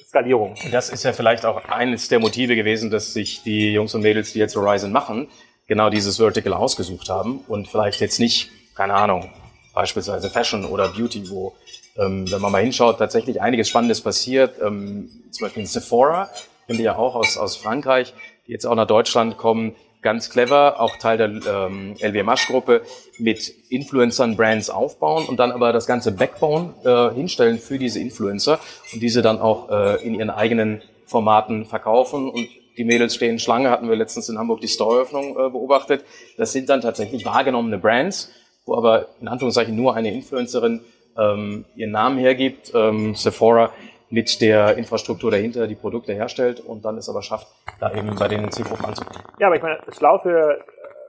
Skalierung. 0.08 0.56
Das 0.72 0.90
ist 0.90 1.04
ja 1.04 1.14
vielleicht 1.14 1.46
auch 1.46 1.64
eines 1.70 2.08
der 2.10 2.20
Motive 2.20 2.56
gewesen, 2.56 2.92
dass 2.92 3.14
sich 3.14 3.44
die 3.44 3.74
Jungs 3.74 3.96
und 3.96 4.02
Mädels, 4.02 4.34
die 4.34 4.40
jetzt 4.40 4.56
Horizon 4.56 4.92
machen, 4.92 5.28
genau 5.68 5.90
dieses 5.90 6.18
Vertical 6.18 6.54
ausgesucht 6.54 7.10
haben 7.10 7.40
und 7.48 7.68
vielleicht 7.68 8.02
jetzt 8.02 8.20
nicht, 8.20 8.52
keine 8.76 8.94
Ahnung, 8.94 9.30
beispielsweise 9.74 10.30
Fashion 10.30 10.66
oder 10.66 10.90
Beauty, 10.90 11.30
wo, 11.30 11.54
ähm, 11.98 12.30
wenn 12.32 12.42
man 12.42 12.52
mal 12.52 12.62
hinschaut, 12.62 13.00
tatsächlich 13.00 13.42
einiges 13.42 13.70
Spannendes 13.70 14.02
passiert. 14.02 14.62
Ähm, 14.62 15.10
zum 15.32 15.46
Beispiel 15.46 15.62
in 15.62 15.68
Sephora, 15.68 16.30
kennen 16.68 16.78
die 16.78 16.86
ja 16.86 16.96
auch 16.96 17.16
aus, 17.16 17.38
aus 17.38 17.58
Frankreich, 17.58 18.14
die 18.48 18.52
jetzt 18.52 18.66
auch 18.66 18.76
nach 18.76 18.88
Deutschland 18.88 19.38
kommen, 19.38 19.76
ganz 20.04 20.30
clever, 20.30 20.80
auch 20.80 20.98
Teil 20.98 21.18
der 21.18 21.30
ähm, 21.30 21.96
LVMH-Gruppe, 22.00 22.82
mit 23.18 23.54
Influencern 23.70 24.36
Brands 24.36 24.70
aufbauen 24.70 25.26
und 25.26 25.38
dann 25.40 25.52
aber 25.52 25.74
das 25.74 25.88
ganze 25.88 26.12
Backbone 26.12 26.74
äh, 26.84 27.16
hinstellen 27.16 27.58
für 27.58 27.80
diese 27.80 28.00
Influencer 28.00 28.60
und 28.94 29.02
diese 29.02 29.22
dann 29.22 29.40
auch 29.40 29.70
äh, 29.70 30.06
in 30.06 30.14
ihren 30.16 30.30
eigenen 30.30 30.82
Formaten 31.06 31.66
verkaufen 31.66 32.30
und 32.30 32.48
die 32.78 32.84
Mädels 32.84 33.16
stehen 33.16 33.40
Schlange, 33.40 33.70
hatten 33.70 33.88
wir 33.88 33.96
letztens 33.96 34.30
in 34.30 34.38
Hamburg 34.38 34.62
die 34.62 34.68
Storeöffnung 34.68 35.32
äh, 35.32 35.50
beobachtet. 35.50 36.04
Das 36.38 36.52
sind 36.52 36.70
dann 36.70 36.82
tatsächlich 36.82 37.26
wahrgenommene 37.26 37.78
Brands, 37.78 38.32
wo 38.66 38.76
aber 38.76 39.08
in 39.22 39.28
Anführungszeichen 39.28 39.76
nur 39.76 39.96
eine 39.96 40.12
Influencerin 40.12 40.82
ähm, 41.18 41.66
ihren 41.76 41.92
Namen 41.92 42.18
hergibt. 42.18 42.72
Ähm, 42.74 43.16
Sephora 43.16 43.72
mit 44.14 44.42
der 44.42 44.78
Infrastruktur 44.78 45.32
dahinter 45.32 45.66
die 45.66 45.74
Produkte 45.74 46.14
herstellt 46.14 46.60
und 46.60 46.86
dann 46.86 46.98
es 46.98 47.10
aber 47.10 47.24
schafft, 47.24 47.48
da 47.80 47.92
eben 47.94 48.16
bei 48.16 48.28
den 48.28 48.52
Zielgruppen 48.52 48.86
anzukommen. 48.86 49.24
Ja, 49.40 49.48
aber 49.48 49.56
ich 49.56 49.64
meine, 49.64 49.80
schlau 49.92 50.20
für, 50.20 50.64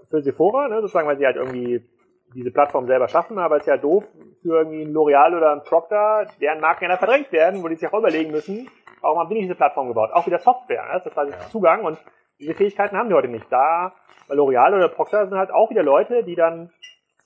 für 0.08 0.23
Sephora, 0.23 0.68
ne, 0.68 0.80
sozusagen, 0.80 1.06
weil 1.06 1.18
sie 1.18 1.26
halt 1.26 1.37
irgendwie 1.37 1.84
diese 2.34 2.50
Plattform 2.50 2.87
selber 2.87 3.06
schaffen, 3.08 3.38
aber 3.38 3.56
es 3.56 3.64
ist 3.64 3.68
ja 3.68 3.76
doof 3.76 4.04
für 4.40 4.56
irgendwie 4.56 4.82
ein 4.82 4.94
L'Oreal 4.94 5.37
oder 5.37 5.52
ein 5.52 5.62
Procter, 5.62 6.26
deren 6.40 6.61
Marken 6.61 6.88
ja 6.88 6.96
verdrängt 6.96 7.30
werden, 7.30 7.62
wo 7.62 7.68
die 7.68 7.75
sich 7.75 7.87
auch 7.92 7.99
überlegen 7.99 8.30
müssen, 8.30 8.70
warum 9.02 9.18
haben 9.18 9.28
die 9.28 9.34
nicht 9.34 9.44
diese 9.44 9.54
Plattform 9.54 9.88
gebaut? 9.88 10.11
Auch 10.14 10.26
wieder 10.26 10.38
Software, 10.38 10.84
ne? 10.84 10.92
das 10.94 11.06
ist 11.06 11.12
quasi 11.12 11.32
ja. 11.32 11.38
Zugang 11.52 11.84
und 11.84 11.99
diese 12.40 12.54
Fähigkeiten 12.54 12.96
haben 12.96 13.11
die 13.11 13.14
heute 13.14 13.28
nicht. 13.28 13.44
Da, 13.50 13.92
L'Oreal 14.30 14.75
oder 14.75 14.88
Procter 14.88 15.28
sind 15.28 15.37
halt 15.37 15.50
auch 15.50 15.68
wieder 15.68 15.82
Leute, 15.82 16.25
die 16.25 16.37
dann 16.37 16.70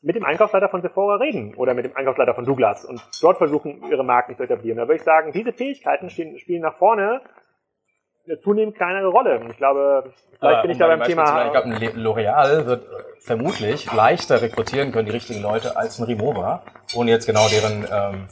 mit 0.00 0.17
dem 0.17 0.25
Einkaufsleiter 0.25 0.69
von 0.69 0.83
Sephora 0.83 1.17
reden 1.17 1.55
oder 1.55 1.75
mit 1.75 1.85
dem 1.85 1.97
Einkaufsleiter 1.97 2.35
von 2.35 2.45
Douglas 2.45 2.85
und 2.85 3.00
dort 3.21 3.38
versuchen, 3.38 3.83
ihre 3.90 4.05
Marken 4.05 4.37
zu 4.37 4.43
etablieren. 4.45 4.78
Da 4.78 4.85
würde 4.85 4.97
ich 4.97 5.02
sagen, 5.02 5.33
diese 5.33 5.52
Fähigkeiten 5.52 6.11
stehen, 6.11 6.38
spielen 6.38 6.62
nach 6.62 6.76
vorne 6.76 7.21
eine 8.26 8.38
zunehmend 8.38 8.76
kleinere 8.76 9.09
Rolle. 9.09 9.40
Ich 9.50 9.57
glaube, 9.57 10.12
vielleicht 10.38 10.62
bin 10.62 10.71
ich 10.71 10.78
da 10.78 10.87
beim 10.87 11.02
Thema. 11.02 11.47
Ich 11.47 11.52
glaube, 11.52 11.69
L'Oreal 11.97 12.67
wird 12.67 12.87
vermutlich 13.21 13.90
leichter 13.93 14.43
rekrutieren 14.43 14.93
können, 14.93 15.07
die 15.07 15.12
richtigen 15.12 15.43
Leute, 15.43 15.76
als 15.76 15.99
ein 15.99 16.05
Rimowa, 16.05 16.63
ohne 16.95 17.11
jetzt 17.11 17.26
genau 17.26 17.49
deren 17.49 17.87
ähm, 17.91 18.28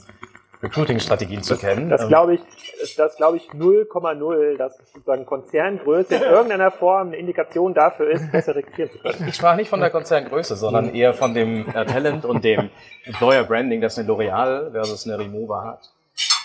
Recruiting-Strategien 0.66 1.42
zu 1.42 1.56
kennen. 1.56 1.88
Das 1.88 2.06
glaube 2.08 2.34
ich, 2.34 2.40
das 2.96 3.16
glaube 3.16 3.36
ich 3.38 3.48
0,0, 3.50 4.56
dass 4.56 4.76
sozusagen 4.92 5.24
Konzerngröße 5.26 6.16
in 6.16 6.22
irgendeiner 6.22 6.70
Form 6.70 7.08
eine 7.08 7.16
Indikation 7.16 7.74
dafür 7.74 8.10
ist, 8.10 8.30
besser 8.32 8.54
rekrutieren 8.54 8.90
zu 8.90 8.98
können. 8.98 9.28
Ich 9.28 9.34
sprach 9.36 9.56
nicht 9.56 9.68
von 9.68 9.80
der 9.80 9.90
Konzerngröße, 9.90 10.56
sondern 10.56 10.94
eher 10.94 11.14
von 11.14 11.34
dem 11.34 11.68
äh, 11.68 11.84
Talent 11.86 12.24
und 12.24 12.44
dem 12.44 12.70
Employer 13.04 13.44
Branding, 13.44 13.80
das 13.80 13.98
eine 13.98 14.08
L'Oreal 14.08 14.72
versus 14.72 15.06
eine 15.06 15.18
Rimowa 15.18 15.64
hat. 15.64 15.90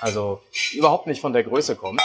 Also 0.02 0.42
überhaupt 0.74 1.08
nicht 1.08 1.22
von 1.22 1.34
der 1.34 1.44
Größe 1.44 1.76
kommt. 1.76 2.02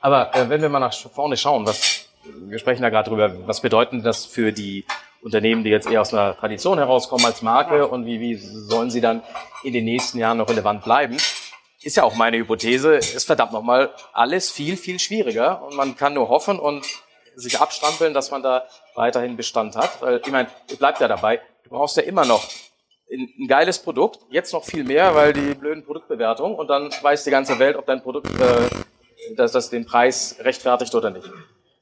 Aber 0.00 0.34
äh, 0.34 0.48
wenn 0.48 0.62
wir 0.62 0.68
mal 0.68 0.80
nach 0.80 0.94
vorne 0.94 1.36
schauen, 1.36 1.66
was 1.66 2.08
wir 2.24 2.58
sprechen 2.58 2.82
da 2.82 2.90
gerade 2.90 3.10
drüber, 3.10 3.32
was 3.46 3.60
bedeutet 3.60 4.04
das 4.04 4.24
für 4.24 4.52
die 4.52 4.84
Unternehmen, 5.22 5.64
die 5.64 5.70
jetzt 5.70 5.90
eher 5.90 6.02
aus 6.02 6.12
einer 6.12 6.36
Tradition 6.36 6.78
herauskommen 6.78 7.24
als 7.24 7.42
Marke 7.42 7.86
und 7.86 8.06
wie, 8.06 8.20
wie 8.20 8.34
sollen 8.34 8.90
sie 8.90 9.00
dann 9.00 9.22
in 9.62 9.72
den 9.72 9.84
nächsten 9.84 10.18
Jahren 10.18 10.38
noch 10.38 10.48
relevant 10.48 10.84
bleiben? 10.84 11.16
Ist 11.84 11.96
ja 11.96 12.04
auch 12.04 12.14
meine 12.14 12.38
Hypothese, 12.38 12.96
ist 12.96 13.24
verdammt 13.24 13.52
nochmal 13.52 13.92
alles 14.12 14.50
viel, 14.50 14.76
viel 14.76 14.98
schwieriger 14.98 15.62
und 15.62 15.76
man 15.76 15.96
kann 15.96 16.14
nur 16.14 16.28
hoffen 16.28 16.58
und 16.58 16.84
sich 17.36 17.60
abstrampeln, 17.60 18.14
dass 18.14 18.30
man 18.30 18.42
da 18.42 18.64
weiterhin 18.94 19.36
Bestand 19.36 19.76
hat, 19.76 20.00
weil 20.00 20.20
ich 20.24 20.32
meine, 20.32 20.48
bleibt 20.78 21.00
ja 21.00 21.08
dabei, 21.08 21.40
du 21.64 21.70
brauchst 21.70 21.96
ja 21.96 22.04
immer 22.04 22.24
noch 22.24 22.44
ein 23.10 23.46
geiles 23.48 23.78
Produkt, 23.78 24.20
jetzt 24.30 24.52
noch 24.52 24.64
viel 24.64 24.84
mehr, 24.84 25.14
weil 25.14 25.32
die 25.32 25.54
blöden 25.54 25.84
Produktbewertungen 25.84 26.56
und 26.56 26.68
dann 26.68 26.90
weiß 27.02 27.24
die 27.24 27.30
ganze 27.30 27.58
Welt, 27.58 27.76
ob 27.76 27.86
dein 27.86 28.02
Produkt 28.02 28.28
äh, 28.40 28.68
dass 29.36 29.52
das 29.52 29.70
den 29.70 29.86
Preis 29.86 30.36
rechtfertigt 30.40 30.94
oder 30.94 31.10
nicht. 31.10 31.30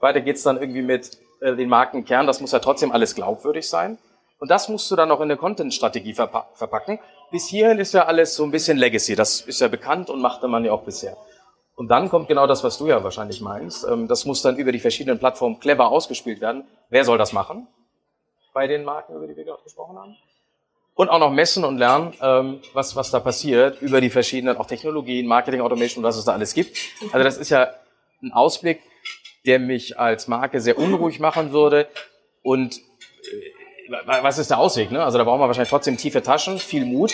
Weiter 0.00 0.20
geht's 0.20 0.42
dann 0.42 0.60
irgendwie 0.60 0.82
mit 0.82 1.18
äh, 1.40 1.54
den 1.54 1.68
Markenkern, 1.68 2.26
das 2.26 2.40
muss 2.40 2.52
ja 2.52 2.58
trotzdem 2.58 2.92
alles 2.92 3.14
glaubwürdig 3.14 3.68
sein. 3.68 3.98
Und 4.38 4.50
das 4.50 4.68
musst 4.68 4.90
du 4.90 4.96
dann 4.96 5.08
noch 5.08 5.20
in 5.20 5.24
eine 5.24 5.36
Content-Strategie 5.36 6.14
verpacken. 6.14 6.98
Bis 7.32 7.48
hierhin 7.48 7.78
ist 7.78 7.94
ja 7.94 8.04
alles 8.04 8.36
so 8.36 8.44
ein 8.44 8.50
bisschen 8.50 8.76
Legacy. 8.76 9.16
Das 9.16 9.40
ist 9.40 9.60
ja 9.60 9.68
bekannt 9.68 10.10
und 10.10 10.20
machte 10.20 10.48
man 10.48 10.66
ja 10.66 10.72
auch 10.72 10.82
bisher. 10.82 11.16
Und 11.74 11.88
dann 11.88 12.10
kommt 12.10 12.28
genau 12.28 12.46
das, 12.46 12.62
was 12.62 12.76
du 12.76 12.86
ja 12.88 13.02
wahrscheinlich 13.02 13.40
meinst. 13.40 13.84
Ähm, 13.84 14.06
das 14.06 14.26
muss 14.26 14.42
dann 14.42 14.58
über 14.58 14.70
die 14.70 14.78
verschiedenen 14.78 15.18
Plattformen 15.18 15.58
clever 15.58 15.88
ausgespielt 15.88 16.42
werden. 16.42 16.64
Wer 16.90 17.06
soll 17.06 17.16
das 17.16 17.32
machen? 17.32 17.66
Bei 18.52 18.66
den 18.66 18.84
Marken, 18.84 19.16
über 19.16 19.26
die 19.26 19.34
wir 19.34 19.44
gerade 19.44 19.62
gesprochen 19.62 19.98
haben. 19.98 20.14
Und 20.94 21.08
auch 21.08 21.18
noch 21.18 21.30
messen 21.30 21.64
und 21.64 21.78
lernen, 21.78 22.12
ähm, 22.20 22.60
was, 22.74 22.94
was 22.96 23.10
da 23.10 23.18
passiert 23.18 23.80
über 23.80 24.02
die 24.02 24.10
verschiedenen 24.10 24.58
auch 24.58 24.66
Technologien, 24.66 25.26
Marketing, 25.26 25.62
Automation, 25.62 26.04
was 26.04 26.18
es 26.18 26.26
da 26.26 26.32
alles 26.32 26.52
gibt. 26.52 26.76
Also 27.12 27.24
das 27.24 27.38
ist 27.38 27.48
ja 27.48 27.70
ein 28.22 28.32
Ausblick, 28.32 28.82
der 29.46 29.58
mich 29.58 29.98
als 29.98 30.28
Marke 30.28 30.60
sehr 30.60 30.76
unruhig 30.76 31.18
machen 31.18 31.52
würde. 31.52 31.88
Und 32.42 32.76
äh, 32.76 33.61
was 34.06 34.38
ist 34.38 34.50
der 34.50 34.58
Ausweg? 34.58 34.90
Ne? 34.90 35.02
Also 35.02 35.18
da 35.18 35.24
brauchen 35.24 35.40
wir 35.40 35.46
wahrscheinlich 35.46 35.70
trotzdem 35.70 35.96
tiefe 35.96 36.22
Taschen, 36.22 36.58
viel 36.58 36.84
Mut 36.84 37.12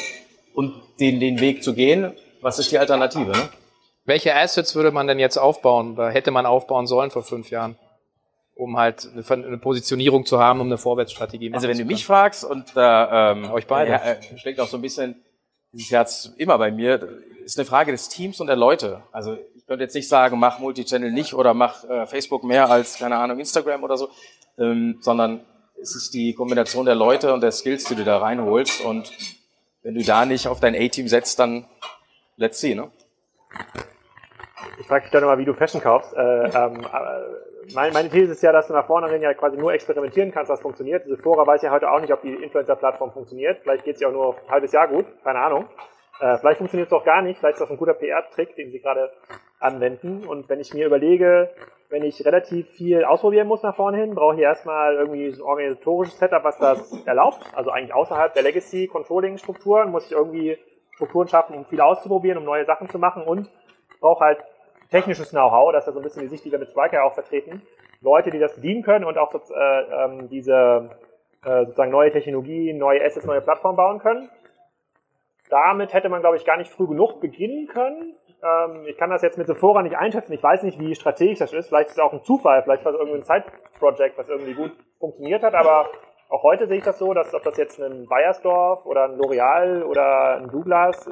und 0.54 0.74
den, 1.00 1.20
den 1.20 1.40
Weg 1.40 1.62
zu 1.62 1.74
gehen. 1.74 2.12
Was 2.40 2.58
ist 2.58 2.70
die 2.70 2.78
Alternative? 2.78 3.30
Ne? 3.30 3.48
Welche 4.04 4.34
Assets 4.34 4.74
würde 4.74 4.90
man 4.90 5.06
denn 5.06 5.18
jetzt 5.18 5.36
aufbauen 5.36 5.92
oder 5.94 6.10
hätte 6.10 6.30
man 6.30 6.46
aufbauen 6.46 6.86
sollen 6.86 7.10
vor 7.10 7.22
fünf 7.22 7.50
Jahren? 7.50 7.76
um 8.58 8.76
halt 8.76 9.08
eine, 9.12 9.58
Positionierung 9.58 10.26
zu 10.26 10.40
haben, 10.40 10.60
um 10.60 10.66
eine 10.66 10.78
Vorwärtsstrategie 10.78 11.54
Also 11.54 11.68
wenn 11.68 11.78
du 11.78 11.84
mich 11.84 12.04
fragst 12.04 12.44
und 12.44 12.76
da 12.76 13.30
ähm, 13.30 13.50
euch 13.52 13.68
beide 13.68 13.92
ja, 13.92 13.98
äh, 13.98 14.36
schlägt 14.36 14.58
auch 14.58 14.66
so 14.66 14.78
ein 14.78 14.82
bisschen 14.82 15.14
dieses 15.70 15.92
Herz 15.92 16.32
immer 16.38 16.58
bei 16.58 16.72
mir, 16.72 17.08
ist 17.44 17.56
eine 17.56 17.66
Frage 17.66 17.92
des 17.92 18.08
Teams 18.08 18.40
und 18.40 18.48
der 18.48 18.56
Leute. 18.56 19.02
Also 19.12 19.38
ich 19.54 19.64
könnte 19.64 19.84
jetzt 19.84 19.94
nicht 19.94 20.08
sagen, 20.08 20.40
mach 20.40 20.58
Multichannel 20.58 21.12
nicht 21.12 21.34
oder 21.34 21.54
mach 21.54 21.84
äh, 21.84 22.06
Facebook 22.06 22.42
mehr 22.42 22.68
als 22.68 22.98
keine 22.98 23.16
Ahnung 23.16 23.38
Instagram 23.38 23.84
oder 23.84 23.96
so, 23.96 24.08
ähm, 24.58 24.98
sondern 25.02 25.46
es 25.80 25.94
ist 25.94 26.14
die 26.14 26.34
Kombination 26.34 26.86
der 26.86 26.94
Leute 26.94 27.32
und 27.32 27.42
der 27.42 27.52
Skills, 27.52 27.84
die 27.84 27.94
du 27.94 28.04
da 28.04 28.18
reinholst. 28.18 28.84
Und 28.84 29.12
wenn 29.82 29.94
du 29.94 30.02
da 30.02 30.24
nicht 30.24 30.48
auf 30.48 30.60
dein 30.60 30.74
A-Team 30.74 31.08
setzt, 31.08 31.38
dann 31.38 31.66
let's 32.36 32.60
see, 32.60 32.74
ne? 32.74 32.90
Ich 34.80 34.86
frage 34.86 35.02
dich 35.02 35.10
dann 35.10 35.22
nochmal, 35.22 35.38
wie 35.38 35.44
du 35.44 35.54
Fashion 35.54 35.80
kaufst. 35.80 36.14
Äh, 36.14 36.20
ähm, 36.20 36.80
äh, 36.80 37.74
meine, 37.74 37.92
meine 37.92 38.08
These 38.08 38.32
ist 38.32 38.42
ja, 38.42 38.52
dass 38.52 38.68
du 38.68 38.72
nach 38.72 38.86
vorne 38.86 39.10
hin 39.10 39.22
ja 39.22 39.34
quasi 39.34 39.56
nur 39.56 39.72
experimentieren 39.72 40.32
kannst, 40.32 40.50
was 40.50 40.60
funktioniert. 40.60 41.04
Diese 41.04 41.18
Fora 41.18 41.46
weiß 41.46 41.62
ja 41.62 41.70
heute 41.70 41.90
auch 41.90 42.00
nicht, 42.00 42.12
ob 42.12 42.22
die 42.22 42.34
Influencer-Plattform 42.34 43.12
funktioniert. 43.12 43.60
Vielleicht 43.62 43.84
geht 43.84 43.96
es 43.96 44.00
ja 44.00 44.08
auch 44.08 44.12
nur 44.12 44.36
ein 44.36 44.50
halbes 44.50 44.72
Jahr 44.72 44.88
gut, 44.88 45.06
keine 45.22 45.40
Ahnung. 45.40 45.66
Äh, 46.20 46.38
vielleicht 46.38 46.58
funktioniert 46.58 46.88
es 46.88 46.92
auch 46.92 47.04
gar 47.04 47.22
nicht. 47.22 47.38
Vielleicht 47.38 47.54
ist 47.54 47.62
das 47.62 47.70
ein 47.70 47.76
guter 47.76 47.94
PR-Trick, 47.94 48.56
den 48.56 48.70
sie 48.70 48.80
gerade 48.80 49.10
anwenden. 49.60 50.26
Und 50.26 50.48
wenn 50.48 50.60
ich 50.60 50.74
mir 50.74 50.86
überlege, 50.86 51.50
wenn 51.90 52.02
ich 52.02 52.24
relativ 52.24 52.68
viel 52.70 53.04
ausprobieren 53.04 53.48
muss 53.48 53.62
nach 53.62 53.76
vorne 53.76 53.98
hin, 53.98 54.14
brauche 54.14 54.36
ich 54.36 54.42
erstmal 54.42 54.94
irgendwie 54.94 55.28
ein 55.28 55.40
organisatorisches 55.40 56.18
Setup, 56.18 56.44
was 56.44 56.58
das 56.58 56.92
erlaubt. 57.06 57.40
Also 57.54 57.70
eigentlich 57.70 57.94
außerhalb 57.94 58.34
der 58.34 58.42
Legacy-Controlling-Strukturen 58.42 59.90
muss 59.90 60.06
ich 60.06 60.12
irgendwie 60.12 60.58
Strukturen 60.94 61.28
schaffen, 61.28 61.56
um 61.56 61.64
viel 61.64 61.80
auszuprobieren, 61.80 62.38
um 62.38 62.44
neue 62.44 62.64
Sachen 62.64 62.88
zu 62.88 62.98
machen 62.98 63.22
und 63.22 63.50
brauche 64.00 64.24
halt 64.24 64.44
technisches 64.90 65.30
Know-how, 65.30 65.72
das 65.72 65.84
ist 65.84 65.88
ja 65.88 65.92
so 65.92 66.00
ein 66.00 66.02
bisschen 66.02 66.22
die 66.22 66.28
Sicht, 66.28 66.44
die 66.44 66.52
wir 66.52 66.58
mit 66.58 66.70
Striker 66.70 67.04
auch 67.04 67.14
vertreten. 67.14 67.62
Leute, 68.00 68.30
die 68.30 68.38
das 68.38 68.54
bedienen 68.54 68.82
können 68.82 69.04
und 69.04 69.18
auch 69.18 69.32
äh, 69.34 70.04
ähm, 70.04 70.28
diese 70.28 70.90
äh, 71.44 71.64
sozusagen 71.64 71.90
neue 71.90 72.10
Technologie, 72.10 72.72
neue 72.72 73.04
Assets, 73.04 73.26
neue 73.26 73.40
Plattformen 73.40 73.76
bauen 73.76 73.98
können. 73.98 74.30
damit 75.50 75.94
hätte 75.94 76.08
man, 76.08 76.20
glaube 76.20 76.36
ich, 76.36 76.44
gar 76.44 76.56
nicht 76.56 76.70
früh 76.70 76.86
genug 76.86 77.20
beginnen 77.20 77.68
können. 77.68 78.14
Ähm, 78.42 78.86
ich 78.86 78.96
kann 78.96 79.10
das 79.10 79.22
jetzt 79.22 79.38
mit 79.38 79.46
Sephora 79.46 79.82
nicht 79.82 79.96
einschätzen. 79.96 80.32
Ich 80.32 80.42
weiß 80.42 80.62
nicht, 80.62 80.78
wie 80.78 80.94
strategisch 80.94 81.38
das 81.38 81.52
ist. 81.52 81.68
Vielleicht 81.68 81.88
ist 81.88 81.98
es 81.98 82.02
auch 82.02 82.12
ein 82.12 82.22
Zufall. 82.22 82.62
Vielleicht 82.62 82.84
war 82.84 82.92
es 82.92 82.98
irgendwie 82.98 83.18
ein 83.18 83.24
Side-Project, 83.24 84.18
was 84.18 84.28
irgendwie 84.28 84.54
gut 84.54 84.72
funktioniert 84.98 85.42
hat. 85.42 85.54
Aber 85.54 85.90
auch 86.28 86.42
heute 86.42 86.66
sehe 86.66 86.78
ich 86.78 86.84
das 86.84 86.98
so, 86.98 87.14
dass 87.14 87.34
ob 87.34 87.42
das 87.42 87.56
jetzt 87.56 87.80
ein 87.80 88.06
Bayersdorf 88.06 88.84
oder 88.84 89.04
ein 89.04 89.18
L'Oreal 89.18 89.82
oder 89.82 90.36
ein 90.36 90.50
Douglas, 90.50 91.08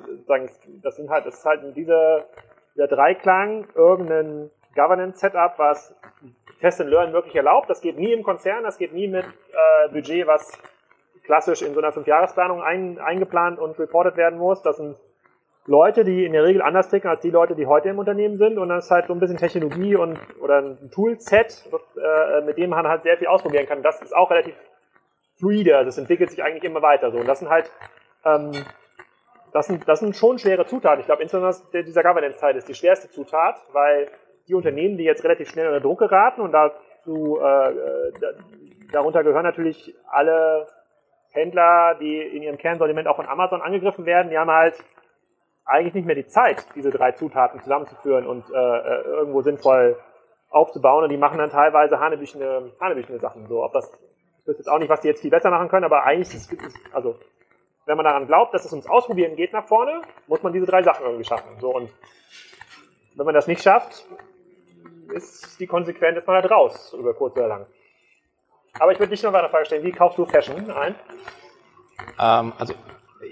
das 0.83 0.97
sind 0.97 1.11
halt, 1.11 1.27
das 1.27 1.39
ist 1.39 1.45
halt 1.45 1.75
diese, 1.75 2.27
dieser 2.75 2.87
Dreiklang, 2.87 3.67
irgendein 3.75 4.51
Governance-Setup, 4.75 5.55
was 5.57 5.97
Test 6.61 6.81
and 6.81 6.91
Learn 6.91 7.12
wirklich 7.12 7.35
erlaubt. 7.35 7.71
Das 7.71 7.81
geht 7.81 7.99
nie 7.99 8.12
im 8.12 8.23
Konzern, 8.23 8.65
das 8.65 8.79
geht 8.79 8.93
nie 8.93 9.09
mit 9.09 9.25
äh, 9.25 9.89
Budget, 9.91 10.27
was 10.27 10.53
klassisch 11.25 11.62
in 11.62 11.75
so 11.75 11.81
einer 11.81 11.93
Fünfjahresplanung 11.93 12.62
ein, 12.62 12.99
eingeplant 12.99 13.59
und 13.59 13.79
reported 13.79 14.17
werden 14.17 14.39
muss. 14.39 14.62
Das 14.62 14.77
sind 14.77 14.97
Leute, 15.66 16.05
die 16.05 16.24
in 16.24 16.33
der 16.33 16.44
Regel 16.44 16.62
anders 16.62 16.88
ticken 16.88 17.11
als 17.11 17.20
die 17.20 17.31
Leute, 17.31 17.55
die 17.55 17.66
heute 17.66 17.88
im 17.88 17.98
Unternehmen 17.98 18.38
sind. 18.38 18.59
Und 18.59 18.68
das 18.68 18.87
ist 18.87 18.90
halt 18.90 19.07
so 19.07 19.12
ein 19.12 19.20
bisschen 19.20 19.37
Technologie 19.37 19.96
und 19.96 20.18
oder 20.40 20.59
ein 20.59 20.90
Toolset, 20.90 21.64
äh, 21.96 22.40
mit 22.42 22.57
dem 22.57 22.70
man 22.70 22.87
halt 22.87 23.02
sehr 23.02 23.16
viel 23.16 23.26
ausprobieren 23.26 23.66
kann. 23.66 23.83
Das 23.83 24.00
ist 24.00 24.14
auch 24.14 24.31
relativ 24.31 24.55
fluide. 25.38 25.85
Das 25.85 25.98
entwickelt 25.98 26.31
sich 26.31 26.42
eigentlich 26.42 26.64
immer 26.64 26.83
weiter 26.83 27.11
so. 27.11 27.18
Und 27.18 27.26
das 27.26 27.40
sind 27.40 27.48
halt 27.48 27.70
ähm, 28.24 28.52
das 29.52 29.66
sind, 29.68 29.88
das 29.88 30.00
sind 30.00 30.14
schon 30.14 30.38
schwere 30.38 30.66
Zutaten. 30.66 31.00
Ich 31.00 31.07
glaube, 31.07 31.22
insbesondere 31.22 31.83
dieser 31.83 32.02
Governance-Teil 32.02 32.57
ist 32.57 32.68
die 32.68 32.74
schwerste 32.74 33.09
Zutat, 33.09 33.57
weil 33.72 34.09
die 34.48 34.55
Unternehmen, 34.55 34.98
die 34.98 35.05
jetzt 35.05 35.24
relativ 35.24 35.48
schnell 35.48 35.66
unter 35.68 35.81
Druck 35.81 35.98
geraten 36.00 36.42
und 36.42 36.52
dazu, 36.52 37.40
äh 37.40 37.72
darunter 38.92 39.24
gehören 39.24 39.44
natürlich 39.44 39.94
alle 40.09 40.66
Händler, 41.31 41.96
die 42.00 42.20
in 42.20 42.42
ihrem 42.42 42.59
Kernsortiment 42.59 43.09
auch 43.09 43.16
von 43.16 43.26
Amazon 43.26 43.62
angegriffen 43.62 44.07
werden, 44.07 44.31
die 44.31 44.38
haben 44.38 44.50
halt 44.50 44.74
eigentlich 45.66 45.94
nicht 45.94 46.07
mehr 46.07 46.14
die 46.14 46.26
Zeit, 46.26 46.64
diese 46.74 46.90
drei 46.90 47.12
Zutaten 47.12 47.61
zusammenzuführen 47.61 48.26
und 48.26 48.48
äh, 48.50 48.55
äh 48.55 49.02
irgendwo 49.02 49.42
sinnvoll 49.42 49.98
aufzubauen. 50.48 51.05
Und 51.05 51.11
die 51.11 51.16
machen 51.16 51.38
dann 51.38 51.50
teilweise 51.50 51.98
hanebüchene, 51.98 52.72
hanebüchene 52.81 53.18
Sachen. 53.18 53.46
So, 53.48 53.64
ob 53.64 53.72
das, 53.72 53.90
ich 54.42 54.48
weiß 54.48 54.59
jetzt 54.59 54.68
auch 54.68 54.79
nicht, 54.79 54.88
was 54.88 55.00
die 55.00 55.09
jetzt 55.09 55.20
viel 55.20 55.31
besser 55.31 55.50
machen 55.50 55.68
können, 55.68 55.85
aber 55.85 56.05
eigentlich 56.05 56.35
ist 56.35 56.52
es, 56.52 56.74
also 56.92 57.16
wenn 57.85 57.96
man 57.96 58.05
daran 58.05 58.26
glaubt, 58.26 58.55
dass 58.55 58.64
es 58.64 58.72
ums 58.72 58.87
Ausprobieren 58.87 59.37
geht 59.37 59.52
nach 59.52 59.66
vorne, 59.66 60.02
muss 60.26 60.42
man 60.42 60.52
diese 60.52 60.66
drei 60.66 60.83
Sachen 60.83 61.05
irgendwie 61.05 61.24
schaffen. 61.24 61.59
So, 61.61 61.74
und 61.74 61.90
wenn 63.14 63.26
man 63.26 63.35
das 63.35 63.46
nicht 63.46 63.62
schafft, 63.62 64.07
ist 65.12 65.59
die 65.61 65.66
Konsequenz, 65.66 66.18
ist 66.18 66.26
man 66.26 66.37
halt 66.37 66.50
raus, 66.50 66.94
über 66.98 67.14
kurz 67.14 67.37
oder 67.37 67.48
lang. 67.48 67.66
Aber 68.79 68.92
ich 68.92 68.98
würde 68.98 69.11
dich 69.11 69.22
noch 69.22 69.33
eine 69.33 69.48
Frage 69.48 69.66
stellen. 69.66 69.85
Wie 69.85 69.92
kaufst 69.92 70.18
du 70.18 70.26
Fashion 70.26 70.70
ein? 70.70 70.94
Ähm, 72.18 72.52
also 72.59 72.74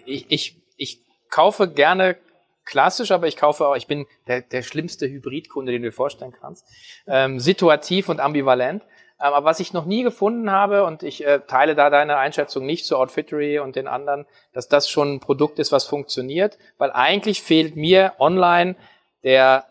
ich, 0.06 0.30
ich, 0.30 0.62
ich 0.76 1.03
kaufe 1.34 1.68
gerne 1.68 2.16
klassisch, 2.64 3.10
aber 3.10 3.26
ich 3.26 3.36
kaufe 3.36 3.66
auch, 3.66 3.74
ich 3.74 3.88
bin 3.88 4.06
der, 4.28 4.40
der 4.40 4.62
schlimmste 4.62 5.08
Hybridkunde, 5.08 5.72
den 5.72 5.82
du 5.82 5.88
dir 5.88 5.92
vorstellen 5.92 6.32
kannst. 6.32 6.64
Ähm, 7.08 7.40
situativ 7.40 8.08
und 8.08 8.20
ambivalent. 8.20 8.82
Ähm, 8.82 8.88
aber 9.18 9.44
was 9.44 9.58
ich 9.58 9.72
noch 9.72 9.84
nie 9.84 10.04
gefunden 10.04 10.50
habe, 10.52 10.84
und 10.84 11.02
ich 11.02 11.26
äh, 11.26 11.40
teile 11.40 11.74
da 11.74 11.90
deine 11.90 12.18
Einschätzung 12.18 12.66
nicht 12.66 12.86
zu 12.86 12.96
Outfittery 12.96 13.58
und 13.58 13.74
den 13.74 13.88
anderen, 13.88 14.26
dass 14.52 14.68
das 14.68 14.88
schon 14.88 15.14
ein 15.14 15.20
Produkt 15.20 15.58
ist, 15.58 15.72
was 15.72 15.84
funktioniert, 15.84 16.56
weil 16.78 16.92
eigentlich 16.92 17.42
fehlt 17.42 17.74
mir 17.74 18.12
online 18.20 18.76
der, 19.24 19.66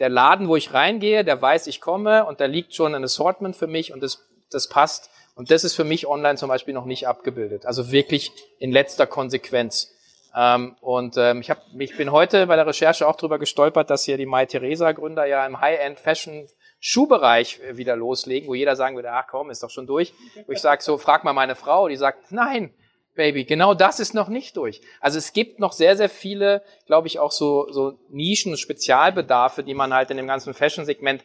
der 0.00 0.08
Laden, 0.08 0.48
wo 0.48 0.56
ich 0.56 0.74
reingehe, 0.74 1.24
der 1.24 1.40
weiß, 1.40 1.68
ich 1.68 1.80
komme 1.80 2.26
und 2.26 2.40
da 2.40 2.46
liegt 2.46 2.74
schon 2.74 2.94
ein 2.94 3.04
Assortment 3.04 3.54
für 3.54 3.68
mich 3.68 3.92
und 3.92 4.02
das 4.02 4.26
das 4.50 4.68
passt. 4.68 5.10
Und 5.34 5.50
das 5.50 5.64
ist 5.64 5.74
für 5.74 5.84
mich 5.84 6.06
online 6.06 6.38
zum 6.38 6.48
Beispiel 6.48 6.74
noch 6.74 6.86
nicht 6.86 7.06
abgebildet. 7.06 7.66
Also 7.66 7.92
wirklich 7.92 8.32
in 8.58 8.72
letzter 8.72 9.06
Konsequenz. 9.06 9.92
Ähm, 10.36 10.76
und 10.80 11.16
ähm, 11.16 11.40
ich, 11.40 11.50
hab, 11.50 11.62
ich 11.78 11.96
bin 11.96 12.12
heute 12.12 12.46
bei 12.46 12.56
der 12.56 12.66
Recherche 12.66 13.08
auch 13.08 13.16
drüber 13.16 13.38
gestolpert, 13.38 13.88
dass 13.88 14.04
hier 14.04 14.18
die 14.18 14.26
Mai 14.26 14.44
Theresa 14.44 14.92
Gründer 14.92 15.24
ja 15.24 15.46
im 15.46 15.60
High-End 15.60 15.98
Fashion 15.98 16.46
Schuhbereich 16.78 17.60
äh, 17.60 17.78
wieder 17.78 17.96
loslegen, 17.96 18.46
wo 18.46 18.54
jeder 18.54 18.76
sagen 18.76 18.96
würde, 18.96 19.12
ach 19.12 19.26
komm, 19.30 19.50
ist 19.50 19.62
doch 19.62 19.70
schon 19.70 19.86
durch. 19.86 20.12
Wo 20.46 20.52
ich 20.52 20.60
sage 20.60 20.82
so, 20.82 20.98
frag 20.98 21.24
mal 21.24 21.32
meine 21.32 21.54
Frau, 21.54 21.88
die 21.88 21.96
sagt, 21.96 22.30
nein, 22.30 22.74
Baby, 23.14 23.44
genau 23.44 23.72
das 23.72 23.98
ist 23.98 24.12
noch 24.12 24.28
nicht 24.28 24.58
durch. 24.58 24.82
Also 25.00 25.16
es 25.16 25.32
gibt 25.32 25.58
noch 25.58 25.72
sehr, 25.72 25.96
sehr 25.96 26.10
viele, 26.10 26.62
glaube 26.84 27.06
ich, 27.06 27.18
auch 27.18 27.32
so, 27.32 27.66
so 27.72 27.98
Nischen, 28.10 28.58
Spezialbedarfe, 28.58 29.64
die 29.64 29.72
man 29.72 29.94
halt 29.94 30.10
in 30.10 30.18
dem 30.18 30.26
ganzen 30.26 30.52
Fashion-Segment 30.52 31.24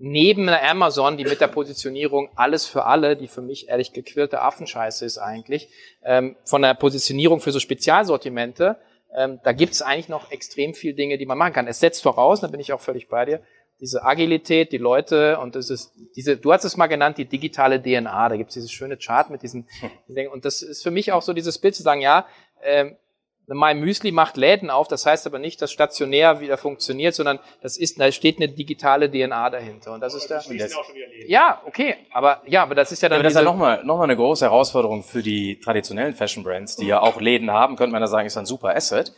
neben 0.00 0.48
Amazon, 0.48 1.18
die 1.18 1.24
mit 1.24 1.42
der 1.42 1.48
Positionierung 1.48 2.30
alles 2.34 2.64
für 2.64 2.86
alle, 2.86 3.16
die 3.16 3.28
für 3.28 3.42
mich 3.42 3.68
ehrlich 3.68 3.92
gequirlte 3.92 4.40
Affenscheiße 4.40 5.04
ist 5.04 5.18
eigentlich, 5.18 5.68
ähm, 6.02 6.36
von 6.44 6.62
der 6.62 6.74
Positionierung 6.74 7.40
für 7.40 7.52
so 7.52 7.60
Spezialsortimente, 7.60 8.78
ähm, 9.14 9.40
da 9.44 9.52
gibt 9.52 9.74
es 9.74 9.82
eigentlich 9.82 10.08
noch 10.08 10.30
extrem 10.30 10.72
viel 10.72 10.94
Dinge, 10.94 11.18
die 11.18 11.26
man 11.26 11.36
machen 11.36 11.52
kann. 11.52 11.66
Es 11.66 11.80
setzt 11.80 12.02
voraus, 12.02 12.40
da 12.40 12.46
bin 12.46 12.60
ich 12.60 12.72
auch 12.72 12.80
völlig 12.80 13.08
bei 13.08 13.26
dir, 13.26 13.42
diese 13.80 14.02
Agilität, 14.02 14.72
die 14.72 14.78
Leute 14.78 15.38
und 15.38 15.54
das 15.54 15.68
ist 15.68 15.92
diese, 16.16 16.36
du 16.36 16.52
hast 16.52 16.64
es 16.64 16.76
mal 16.76 16.86
genannt, 16.86 17.18
die 17.18 17.26
digitale 17.26 17.82
DNA. 17.82 18.28
Da 18.28 18.36
gibt 18.36 18.50
es 18.50 18.54
dieses 18.54 18.72
schöne 18.72 18.96
Chart 18.96 19.28
mit 19.28 19.42
diesen, 19.42 19.68
hm. 20.08 20.28
und 20.32 20.44
das 20.46 20.62
ist 20.62 20.82
für 20.82 20.90
mich 20.90 21.12
auch 21.12 21.22
so 21.22 21.34
dieses 21.34 21.58
Bild 21.58 21.74
zu 21.74 21.82
sagen, 21.82 22.00
ja, 22.00 22.26
ähm, 22.62 22.96
mein 23.56 23.80
Müsli 23.80 24.12
macht 24.12 24.36
Läden 24.36 24.70
auf, 24.70 24.88
das 24.88 25.06
heißt 25.06 25.26
aber 25.26 25.38
nicht, 25.38 25.60
dass 25.60 25.72
stationär 25.72 26.40
wieder 26.40 26.56
funktioniert, 26.56 27.14
sondern 27.14 27.38
das 27.62 27.76
ist, 27.76 28.00
da 28.00 28.10
steht 28.12 28.36
eine 28.36 28.48
digitale 28.48 29.10
DNA 29.10 29.50
dahinter. 29.50 29.92
Und 29.92 30.00
das 30.00 30.14
ist 30.14 30.28
der. 30.28 30.42
Ja, 31.26 31.60
okay, 31.66 31.96
aber 32.12 32.42
ja, 32.46 32.62
aber 32.62 32.74
das 32.74 32.92
ist 32.92 33.02
ja 33.02 33.08
dann. 33.08 33.16
Ja, 33.16 33.20
aber 33.20 33.24
das 33.24 33.32
ist 33.32 33.38
ja 33.38 33.44
nochmal 33.44 33.84
noch 33.84 33.98
mal 33.98 34.04
eine 34.04 34.16
große 34.16 34.44
Herausforderung 34.44 35.02
für 35.02 35.22
die 35.22 35.58
traditionellen 35.58 36.14
Fashion 36.14 36.44
Brands, 36.44 36.76
die 36.76 36.86
ja 36.86 37.00
auch 37.00 37.20
Läden 37.20 37.50
haben, 37.50 37.76
könnte 37.76 37.92
man 37.92 38.00
da 38.00 38.06
sagen, 38.06 38.26
ist 38.26 38.36
ein 38.36 38.46
super 38.46 38.74
Asset. 38.74 39.12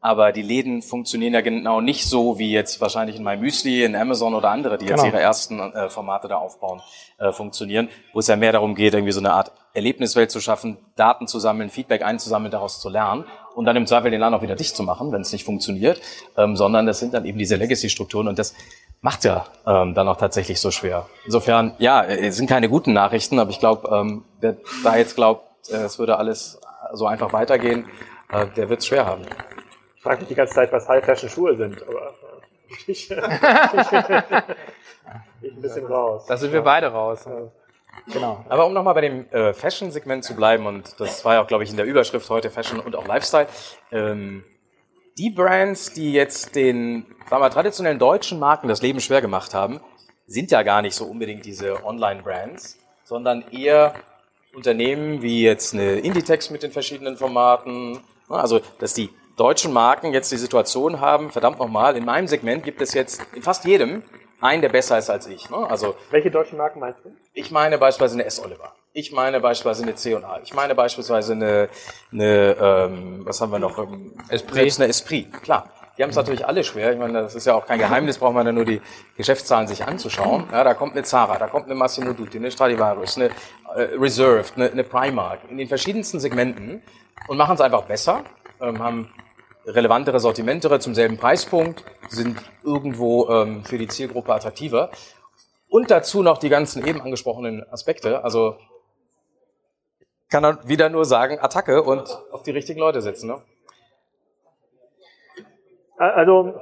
Aber 0.00 0.32
die 0.32 0.42
Läden 0.42 0.82
funktionieren 0.82 1.34
ja 1.34 1.40
genau 1.40 1.80
nicht 1.80 2.06
so 2.06 2.38
wie 2.38 2.52
jetzt 2.52 2.80
wahrscheinlich 2.80 3.16
in 3.16 3.24
MyMüsli, 3.24 3.82
in 3.82 3.96
Amazon 3.96 4.34
oder 4.34 4.50
andere, 4.50 4.78
die 4.78 4.86
jetzt 4.86 5.02
genau. 5.02 5.06
ihre 5.14 5.20
ersten 5.20 5.58
äh, 5.58 5.88
Formate 5.88 6.28
da 6.28 6.36
aufbauen, 6.36 6.80
äh, 7.18 7.32
funktionieren, 7.32 7.88
wo 8.12 8.20
es 8.20 8.26
ja 8.26 8.36
mehr 8.36 8.52
darum 8.52 8.74
geht, 8.74 8.94
irgendwie 8.94 9.12
so 9.12 9.20
eine 9.20 9.32
Art 9.32 9.52
Erlebniswelt 9.72 10.30
zu 10.30 10.40
schaffen, 10.40 10.78
Daten 10.96 11.26
zu 11.26 11.38
sammeln, 11.38 11.70
Feedback 11.70 12.02
einzusammeln, 12.02 12.50
daraus 12.50 12.80
zu 12.80 12.88
lernen 12.88 13.24
und 13.54 13.64
dann 13.64 13.76
im 13.76 13.86
Zweifel 13.86 14.10
den 14.10 14.20
Laden 14.20 14.34
auch 14.34 14.42
wieder 14.42 14.54
dicht 14.54 14.76
zu 14.76 14.82
machen, 14.82 15.12
wenn 15.12 15.22
es 15.22 15.32
nicht 15.32 15.44
funktioniert, 15.44 16.00
ähm, 16.36 16.56
sondern 16.56 16.86
das 16.86 16.98
sind 16.98 17.14
dann 17.14 17.24
eben 17.24 17.38
diese 17.38 17.56
Legacy-Strukturen 17.56 18.28
und 18.28 18.38
das 18.38 18.54
macht 19.00 19.24
ja 19.24 19.46
ähm, 19.66 19.94
dann 19.94 20.08
auch 20.08 20.16
tatsächlich 20.16 20.60
so 20.60 20.70
schwer. 20.70 21.06
Insofern, 21.24 21.74
ja, 21.78 22.04
es 22.04 22.36
sind 22.36 22.48
keine 22.48 22.68
guten 22.68 22.92
Nachrichten, 22.92 23.38
aber 23.38 23.50
ich 23.50 23.58
glaube, 23.58 23.88
ähm, 23.94 24.24
wer 24.40 24.56
da 24.84 24.96
jetzt 24.96 25.16
glaubt, 25.16 25.70
äh, 25.70 25.76
es 25.76 25.98
würde 25.98 26.16
alles 26.16 26.60
so 26.92 27.06
einfach 27.06 27.32
weitergehen, 27.32 27.86
äh, 28.30 28.46
der 28.56 28.68
wird 28.68 28.80
es 28.80 28.86
schwer 28.86 29.06
haben. 29.06 29.22
Ich 30.06 30.08
frage 30.08 30.20
mich 30.20 30.28
die 30.28 30.36
ganze 30.36 30.54
Zeit, 30.54 30.72
was 30.72 30.88
High-Fashion-Schuhe 30.88 31.56
sind, 31.56 31.82
aber 31.82 32.14
ich, 32.68 32.88
ich, 32.88 33.10
ich 33.10 33.18
ein 35.52 35.60
bisschen 35.60 35.86
raus. 35.86 36.26
Da 36.28 36.36
sind 36.36 36.52
wir 36.52 36.62
beide 36.62 36.86
raus. 36.86 37.24
Ja. 37.24 37.50
Genau. 38.12 38.44
Aber 38.48 38.66
um 38.66 38.72
nochmal 38.72 38.94
bei 38.94 39.00
dem 39.00 39.28
äh, 39.30 39.52
Fashion-Segment 39.52 40.22
zu 40.22 40.36
bleiben, 40.36 40.64
und 40.64 41.00
das 41.00 41.24
war 41.24 41.34
ja 41.34 41.42
auch, 41.42 41.48
glaube 41.48 41.64
ich, 41.64 41.70
in 41.70 41.76
der 41.76 41.86
Überschrift 41.86 42.30
heute 42.30 42.50
Fashion 42.50 42.78
und 42.78 42.94
auch 42.94 43.04
Lifestyle, 43.04 43.48
ähm, 43.90 44.44
die 45.18 45.30
Brands, 45.30 45.92
die 45.92 46.12
jetzt 46.12 46.54
den 46.54 47.06
sagen 47.28 47.42
wir, 47.42 47.50
traditionellen 47.50 47.98
deutschen 47.98 48.38
Marken 48.38 48.68
das 48.68 48.82
Leben 48.82 49.00
schwer 49.00 49.20
gemacht 49.20 49.54
haben, 49.54 49.80
sind 50.28 50.52
ja 50.52 50.62
gar 50.62 50.82
nicht 50.82 50.94
so 50.94 51.04
unbedingt 51.06 51.44
diese 51.44 51.84
Online-Brands, 51.84 52.78
sondern 53.02 53.42
eher 53.50 53.92
Unternehmen 54.54 55.20
wie 55.22 55.42
jetzt 55.42 55.74
eine 55.74 55.98
Inditex 55.98 56.50
mit 56.50 56.62
den 56.62 56.70
verschiedenen 56.70 57.16
Formaten. 57.16 57.98
Also, 58.28 58.60
dass 58.78 58.94
die 58.94 59.10
deutschen 59.36 59.72
Marken 59.72 60.12
jetzt 60.12 60.32
die 60.32 60.36
Situation 60.36 61.00
haben, 61.00 61.30
verdammt 61.30 61.58
nochmal, 61.58 61.96
in 61.96 62.04
meinem 62.04 62.26
Segment 62.26 62.64
gibt 62.64 62.80
es 62.80 62.94
jetzt 62.94 63.20
in 63.34 63.42
fast 63.42 63.64
jedem 63.64 64.02
einen, 64.40 64.62
der 64.62 64.68
besser 64.68 64.98
ist 64.98 65.10
als 65.10 65.26
ich. 65.26 65.48
Ne? 65.50 65.58
Also, 65.68 65.94
Welche 66.10 66.30
deutschen 66.30 66.58
Marken 66.58 66.80
meinst 66.80 67.00
du? 67.04 67.10
Ich 67.32 67.50
meine 67.50 67.78
beispielsweise 67.78 68.14
eine 68.14 68.24
S. 68.24 68.42
Oliver. 68.42 68.72
Ich 68.92 69.12
meine 69.12 69.40
beispielsweise 69.40 69.82
eine 69.82 69.94
C&A. 69.94 70.40
Ich 70.42 70.54
meine 70.54 70.74
beispielsweise 70.74 71.32
eine, 71.32 71.68
eine 72.12 72.56
ähm, 72.58 73.20
was 73.24 73.40
haben 73.40 73.52
wir 73.52 73.58
noch? 73.58 73.78
Ähm, 73.78 74.14
Esprit. 74.28 74.54
Selbst 74.54 74.80
eine 74.80 74.88
Esprit, 74.88 75.42
klar. 75.42 75.70
Die 75.96 76.02
haben 76.02 76.10
es 76.10 76.16
natürlich 76.16 76.46
alle 76.46 76.62
schwer. 76.62 76.92
Ich 76.92 76.98
meine, 76.98 77.22
das 77.22 77.34
ist 77.34 77.46
ja 77.46 77.54
auch 77.54 77.66
kein 77.66 77.78
Geheimnis, 77.78 78.18
braucht 78.18 78.34
man 78.34 78.44
ja 78.46 78.52
nur 78.52 78.66
die 78.66 78.82
Geschäftszahlen 79.16 79.66
sich 79.66 79.84
anzuschauen. 79.84 80.46
Ja, 80.52 80.62
da 80.62 80.74
kommt 80.74 80.92
eine 80.92 81.04
Zara, 81.04 81.38
da 81.38 81.46
kommt 81.46 81.66
eine 81.66 81.74
Massimo 81.74 82.12
Dutti, 82.12 82.36
eine 82.36 82.50
Stradivarius, 82.50 83.16
eine 83.16 83.30
äh, 83.74 83.96
Reserved, 83.98 84.52
eine, 84.56 84.70
eine 84.70 84.84
Primark 84.84 85.40
in 85.48 85.56
den 85.56 85.68
verschiedensten 85.68 86.20
Segmenten 86.20 86.82
und 87.28 87.38
machen 87.38 87.54
es 87.54 87.62
einfach 87.62 87.82
besser, 87.84 88.24
ähm, 88.60 88.82
haben 88.82 89.10
relevantere 89.66 90.20
Sortimentere 90.20 90.78
zum 90.78 90.94
selben 90.94 91.16
Preispunkt, 91.16 91.84
sind 92.08 92.38
irgendwo 92.62 93.28
ähm, 93.28 93.64
für 93.64 93.78
die 93.78 93.88
Zielgruppe 93.88 94.32
attraktiver. 94.32 94.90
Und 95.68 95.90
dazu 95.90 96.22
noch 96.22 96.38
die 96.38 96.48
ganzen 96.48 96.86
eben 96.86 97.00
angesprochenen 97.00 97.64
Aspekte. 97.70 98.22
Also 98.22 98.56
kann 100.30 100.44
er 100.44 100.68
wieder 100.68 100.88
nur 100.88 101.04
sagen, 101.04 101.38
Attacke 101.40 101.82
und 101.82 102.18
auf 102.32 102.42
die 102.42 102.52
richtigen 102.52 102.80
Leute 102.80 103.02
setzen. 103.02 103.28
Ne? 103.28 103.42
Also 105.98 106.54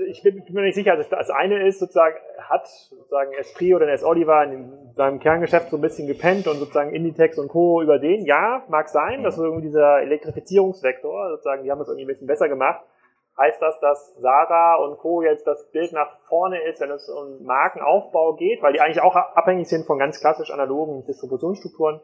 ich 0.00 0.22
bin, 0.22 0.42
mir 0.50 0.62
nicht 0.62 0.74
sicher. 0.74 0.92
Also 0.92 1.08
das 1.08 1.30
eine 1.30 1.66
ist 1.66 1.78
sozusagen, 1.78 2.16
hat 2.38 2.66
sozusagen 2.66 3.32
Esprit 3.34 3.74
oder 3.74 3.88
S. 3.88 4.04
Oliver 4.04 4.44
in 4.44 4.92
seinem 4.94 5.20
Kerngeschäft 5.20 5.70
so 5.70 5.76
ein 5.76 5.80
bisschen 5.82 6.06
gepennt 6.06 6.46
und 6.46 6.58
sozusagen 6.58 6.94
Inditex 6.94 7.38
und 7.38 7.48
Co. 7.48 7.82
übersehen. 7.82 8.24
Ja, 8.24 8.64
mag 8.68 8.88
sein, 8.88 9.22
dass 9.22 9.38
irgendwie 9.38 9.66
dieser 9.66 10.00
Elektrifizierungsvektor, 10.02 11.30
sozusagen, 11.30 11.64
die 11.64 11.70
haben 11.70 11.78
das 11.78 11.88
irgendwie 11.88 12.04
ein 12.04 12.08
bisschen 12.08 12.26
besser 12.26 12.48
gemacht. 12.48 12.80
Heißt 13.36 13.62
das, 13.62 13.78
dass 13.80 14.16
Sarah 14.16 14.76
und 14.76 14.98
Co. 14.98 15.22
jetzt 15.22 15.46
das 15.46 15.70
Bild 15.70 15.92
nach 15.92 16.08
vorne 16.28 16.60
ist, 16.68 16.80
wenn 16.80 16.90
es 16.90 17.08
um 17.08 17.44
Markenaufbau 17.44 18.34
geht, 18.34 18.62
weil 18.62 18.72
die 18.72 18.80
eigentlich 18.80 19.00
auch 19.00 19.14
abhängig 19.14 19.68
sind 19.68 19.86
von 19.86 19.98
ganz 19.98 20.18
klassisch 20.18 20.50
analogen 20.50 21.06
Distributionsstrukturen? 21.06 22.00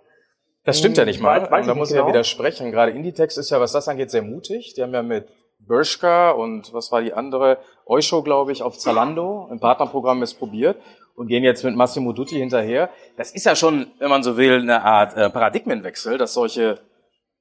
Das 0.65 0.79
stimmt 0.79 0.97
ja 0.97 1.05
nicht 1.05 1.21
mal. 1.21 1.43
Weiß, 1.43 1.51
weiß 1.51 1.67
da 1.67 1.75
muss 1.75 1.91
ich 1.91 1.97
ja 1.97 2.03
genau. 2.03 2.13
widersprechen. 2.13 2.71
Gerade 2.71 2.93
Inditex 2.93 3.37
ist 3.37 3.51
ja, 3.51 3.61
was 3.61 3.73
das 3.73 3.89
angeht, 3.89 4.11
sehr 4.11 4.23
mutig. 4.23 4.75
Die 4.75 4.83
haben 4.83 4.95
ja 4.95 5.03
mit 5.03 5.27
Bershka 5.67 6.31
und 6.31 6.73
was 6.73 6.93
war 6.93 7.03
die 7.03 7.13
andere? 7.13 7.59
Oisho, 7.87 8.23
glaube 8.23 8.53
ich, 8.53 8.63
auf 8.63 8.79
Zalando 8.79 9.49
im 9.51 9.61
Partnerprogramm 9.61 10.23
es 10.23 10.35
probiert 10.35 10.81
und 11.17 11.29
gehen 11.29 11.45
jetzt 11.45 11.65
mit 11.65 11.77
Massimo 11.77 12.13
Dutti 12.13 12.37
hinterher. 12.37 12.91
Das 13.17 13.31
ist 13.31 13.47
ja 13.47 13.55
schon, 13.55 13.87
wenn 13.99 14.11
man 14.11 14.23
so 14.23 14.37
will, 14.37 14.61
eine 14.61 14.83
Art 14.83 15.17
äh, 15.17 15.31
Paradigmenwechsel, 15.31 16.19
dass 16.19 16.35
solche, 16.35 16.81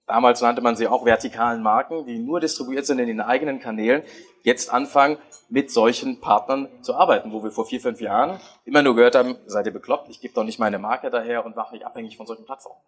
damals 0.07 0.41
nannte 0.41 0.61
man 0.61 0.75
sie 0.75 0.87
auch 0.87 1.05
vertikalen 1.05 1.61
Marken, 1.61 2.05
die 2.05 2.19
nur 2.19 2.39
distribuiert 2.39 2.85
sind 2.85 2.99
in 2.99 3.07
den 3.07 3.21
eigenen 3.21 3.59
Kanälen, 3.59 4.03
jetzt 4.43 4.71
anfangen, 4.71 5.17
mit 5.49 5.71
solchen 5.71 6.19
Partnern 6.19 6.67
zu 6.81 6.95
arbeiten, 6.95 7.31
wo 7.31 7.43
wir 7.43 7.51
vor 7.51 7.65
vier, 7.65 7.79
fünf 7.79 8.01
Jahren 8.01 8.39
immer 8.65 8.81
nur 8.81 8.95
gehört 8.95 9.15
haben, 9.15 9.37
seid 9.45 9.65
ihr 9.65 9.73
bekloppt, 9.73 10.09
ich 10.09 10.19
gebe 10.19 10.33
doch 10.33 10.43
nicht 10.43 10.59
meine 10.59 10.79
Marke 10.79 11.09
daher 11.09 11.45
und 11.45 11.55
mache 11.55 11.75
mich 11.75 11.85
abhängig 11.85 12.17
von 12.17 12.25
solchen 12.25 12.45
Plattformen. 12.45 12.79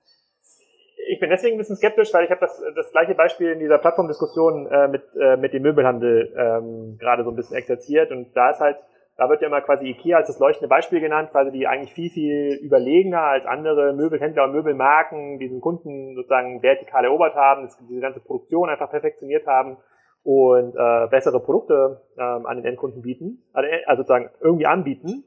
Ich 1.08 1.20
bin 1.20 1.30
deswegen 1.30 1.56
ein 1.56 1.58
bisschen 1.58 1.76
skeptisch, 1.76 2.14
weil 2.14 2.26
ich 2.26 2.32
habe 2.32 2.42
das, 2.42 2.62
das 2.76 2.92
gleiche 2.92 3.16
Beispiel 3.16 3.52
in 3.52 3.60
dieser 3.60 3.78
Plattformdiskussion 3.78 4.68
äh, 4.68 4.88
mit, 4.88 5.04
äh, 5.20 5.38
mit 5.38 5.54
dem 5.54 5.64
Möbelhandel 5.64 6.34
ähm, 6.38 6.98
gerade 7.00 7.24
so 7.24 7.30
ein 7.30 7.36
bisschen 7.36 7.58
exerziert 7.58 8.12
und 8.12 8.36
da 8.36 8.52
ist 8.52 8.60
halt, 8.60 8.78
da 9.18 9.30
wird 9.30 9.42
ja 9.42 9.48
immer 9.48 9.62
quasi 9.62 9.88
IKEA 9.88 10.18
als 10.18 10.28
das 10.28 10.40
leuchtende 10.40 10.68
Beispiel 10.68 11.00
genannt, 11.00 11.32
quasi 11.32 11.52
die 11.52 11.68
eigentlich 11.68 11.94
viel, 11.94 12.10
viel 12.10 12.60
überlegener 12.62 13.22
als 13.22 13.46
andere 13.46 13.94
Möbelhändler 13.94 14.46
und 14.46 14.52
Möbelmarken 14.52 15.40
diesen 15.40 15.62
Kunden 15.62 16.16
sozusagen 16.16 16.62
vertikal 16.62 17.06
erobert 17.06 17.36
haben, 17.36 17.70
diese 17.90 18.02
ganze 18.02 18.20
Produktion 18.20 18.70
einfach 18.70 18.90
perfektioniert 18.90 19.48
haben 19.48 19.78
und 20.24 20.76
äh, 20.76 21.08
bessere 21.08 21.40
Produkte 21.40 22.02
ähm, 22.18 22.46
an 22.46 22.58
den 22.58 22.66
Endkunden 22.66 23.02
bieten, 23.02 23.44
also, 23.54 23.70
äh, 23.70 23.86
also 23.86 24.02
sozusagen 24.02 24.32
irgendwie 24.42 24.66
anbieten. 24.66 25.24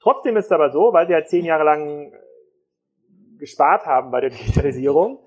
Trotzdem 0.00 0.36
ist 0.36 0.46
es 0.46 0.52
aber 0.52 0.70
so, 0.70 0.92
weil 0.92 1.06
sie 1.08 1.14
halt 1.14 1.28
zehn 1.28 1.44
Jahre 1.44 1.64
lang 1.64 2.12
gespart 3.38 3.86
haben 3.86 4.10
bei 4.10 4.20
der 4.20 4.30
Digitalisierung, 4.30 5.18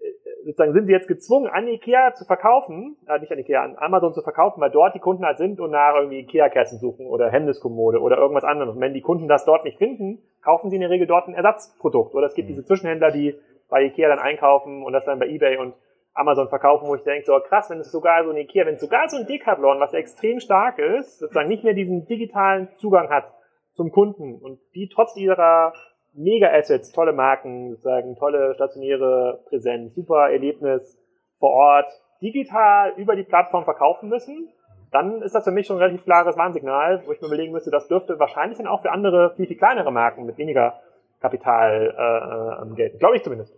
äh, 0.00 0.44
sozusagen 0.44 0.72
sind 0.72 0.86
sie 0.86 0.92
jetzt 0.92 1.08
gezwungen, 1.08 1.48
an 1.48 1.68
Ikea 1.68 2.14
zu 2.14 2.24
verkaufen, 2.24 2.96
äh, 3.06 3.18
nicht 3.18 3.32
an 3.32 3.38
Ikea, 3.38 3.62
an 3.62 3.76
Amazon 3.78 4.14
zu 4.14 4.22
verkaufen, 4.22 4.60
weil 4.60 4.70
dort 4.70 4.94
die 4.94 5.00
Kunden 5.00 5.24
halt 5.24 5.38
sind 5.38 5.60
und 5.60 5.70
nach 5.70 5.94
irgendwie 5.96 6.20
Ikea-Kerzen 6.20 6.78
suchen 6.78 7.06
oder 7.06 7.30
Hemdeskommode 7.30 8.00
oder 8.00 8.18
irgendwas 8.18 8.44
anderes. 8.44 8.74
Und 8.74 8.80
wenn 8.80 8.94
die 8.94 9.02
Kunden 9.02 9.28
das 9.28 9.44
dort 9.44 9.64
nicht 9.64 9.78
finden, 9.78 10.22
kaufen 10.42 10.70
sie 10.70 10.76
in 10.76 10.82
der 10.82 10.90
Regel 10.90 11.06
dort 11.06 11.28
ein 11.28 11.34
Ersatzprodukt. 11.34 12.14
Oder 12.14 12.26
es 12.26 12.34
gibt 12.34 12.48
diese 12.48 12.64
Zwischenhändler, 12.64 13.10
die 13.10 13.38
bei 13.68 13.84
Ikea 13.84 14.08
dann 14.08 14.18
einkaufen 14.18 14.82
und 14.82 14.92
das 14.92 15.04
dann 15.04 15.18
bei 15.18 15.28
Ebay 15.28 15.56
und 15.56 15.74
Amazon 16.14 16.48
verkaufen, 16.48 16.88
wo 16.88 16.94
ich 16.94 17.04
denke, 17.04 17.24
so 17.24 17.38
krass, 17.40 17.70
wenn 17.70 17.78
es 17.78 17.90
sogar 17.90 18.24
so 18.24 18.30
ein 18.30 18.36
Ikea, 18.36 18.66
wenn 18.66 18.74
es 18.74 18.80
sogar 18.80 19.08
so 19.08 19.16
ein 19.16 19.26
Decathlon, 19.26 19.80
was 19.80 19.94
extrem 19.94 20.40
stark 20.40 20.78
ist, 20.78 21.20
sozusagen 21.20 21.48
nicht 21.48 21.64
mehr 21.64 21.74
diesen 21.74 22.06
digitalen 22.06 22.68
Zugang 22.76 23.08
hat 23.08 23.32
zum 23.72 23.90
Kunden 23.90 24.36
und 24.36 24.60
die 24.74 24.88
trotz 24.88 25.16
ihrer 25.16 25.72
Mega-Assets, 26.14 26.92
tolle 26.92 27.12
Marken, 27.12 27.70
sozusagen 27.70 28.16
tolle 28.16 28.54
stationäre 28.54 29.40
Präsenz, 29.48 29.94
super 29.94 30.30
Erlebnis 30.30 30.98
vor 31.38 31.50
Ort, 31.50 31.92
digital 32.20 32.92
über 32.96 33.16
die 33.16 33.24
Plattform 33.24 33.64
verkaufen 33.64 34.08
müssen, 34.08 34.48
dann 34.92 35.22
ist 35.22 35.34
das 35.34 35.44
für 35.44 35.50
mich 35.50 35.66
schon 35.66 35.76
ein 35.76 35.82
relativ 35.82 36.04
klares 36.04 36.36
Warnsignal, 36.36 37.02
wo 37.06 37.12
ich 37.12 37.20
mir 37.20 37.28
überlegen 37.28 37.52
müsste, 37.52 37.70
das 37.70 37.88
dürfte 37.88 38.18
wahrscheinlich 38.18 38.58
dann 38.58 38.66
auch 38.66 38.82
für 38.82 38.92
andere, 38.92 39.34
viel, 39.34 39.46
viel 39.46 39.56
kleinere 39.56 39.90
Marken 39.90 40.26
mit 40.26 40.36
weniger 40.36 40.80
Kapital 41.20 41.94
äh, 41.96 42.72
äh, 42.72 42.74
gelten. 42.74 42.98
Glaube 42.98 43.16
ich 43.16 43.22
zumindest. 43.22 43.56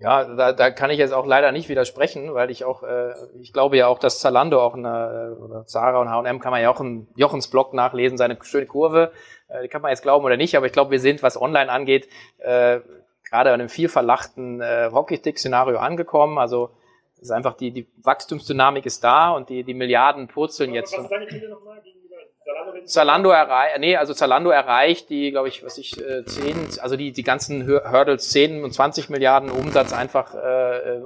Ja, 0.00 0.24
da, 0.24 0.52
da 0.52 0.70
kann 0.70 0.90
ich 0.90 0.98
jetzt 0.98 1.12
auch 1.12 1.26
leider 1.26 1.50
nicht 1.50 1.68
widersprechen, 1.68 2.32
weil 2.32 2.50
ich 2.52 2.64
auch, 2.64 2.84
äh, 2.84 3.14
ich 3.40 3.52
glaube 3.52 3.76
ja 3.76 3.88
auch, 3.88 3.98
dass 3.98 4.20
Zalando 4.20 4.62
auch 4.62 4.74
eine, 4.74 5.36
oder 5.40 5.66
Zara 5.66 6.00
und 6.00 6.08
H&M 6.08 6.38
kann 6.38 6.52
man 6.52 6.62
ja 6.62 6.70
auch 6.70 6.80
in 6.80 7.08
Jochens 7.16 7.48
Blog 7.48 7.74
nachlesen, 7.74 8.16
seine 8.16 8.38
schöne 8.42 8.66
Kurve, 8.66 9.10
äh, 9.48 9.62
die 9.62 9.68
kann 9.68 9.82
man 9.82 9.90
jetzt 9.90 10.02
glauben 10.02 10.24
oder 10.24 10.36
nicht, 10.36 10.56
aber 10.56 10.66
ich 10.66 10.72
glaube, 10.72 10.92
wir 10.92 11.00
sind, 11.00 11.24
was 11.24 11.40
online 11.40 11.70
angeht, 11.70 12.08
äh, 12.38 12.78
gerade 13.28 13.50
an 13.50 13.60
einem 13.60 13.68
viel 13.68 13.88
verlachten 13.88 14.60
äh, 14.60 14.90
Hockeystick-Szenario 14.92 15.78
angekommen, 15.78 16.38
also 16.38 16.70
es 17.16 17.22
ist 17.22 17.30
einfach 17.32 17.54
die, 17.54 17.72
die 17.72 17.88
Wachstumsdynamik 18.04 18.86
ist 18.86 19.02
da 19.02 19.30
und 19.32 19.48
die, 19.48 19.64
die 19.64 19.74
Milliarden 19.74 20.28
purzeln 20.28 20.72
jetzt. 20.72 20.96
Was 20.96 21.02
ist 21.02 21.10
deine 21.10 21.26
These 21.26 21.48
nochmal? 21.48 21.68
gegenüber 21.80 21.87
Zalando? 22.84 23.30
Erreicht, 23.30 23.78
nee, 23.78 23.96
also 23.96 24.14
Zalando 24.14 24.50
erreicht 24.50 25.10
die, 25.10 25.30
glaube 25.30 25.48
ich, 25.48 25.64
was 25.64 25.78
ich, 25.78 25.98
äh, 26.00 26.24
10, 26.24 26.80
also 26.80 26.96
die, 26.96 27.12
die 27.12 27.22
ganzen 27.22 27.66
Hurdles 27.66 28.30
10 28.30 28.64
und 28.64 28.72
20 28.72 29.10
Milliarden 29.10 29.50
Umsatz 29.50 29.92
einfach 29.92 30.34
äh, 30.34 31.00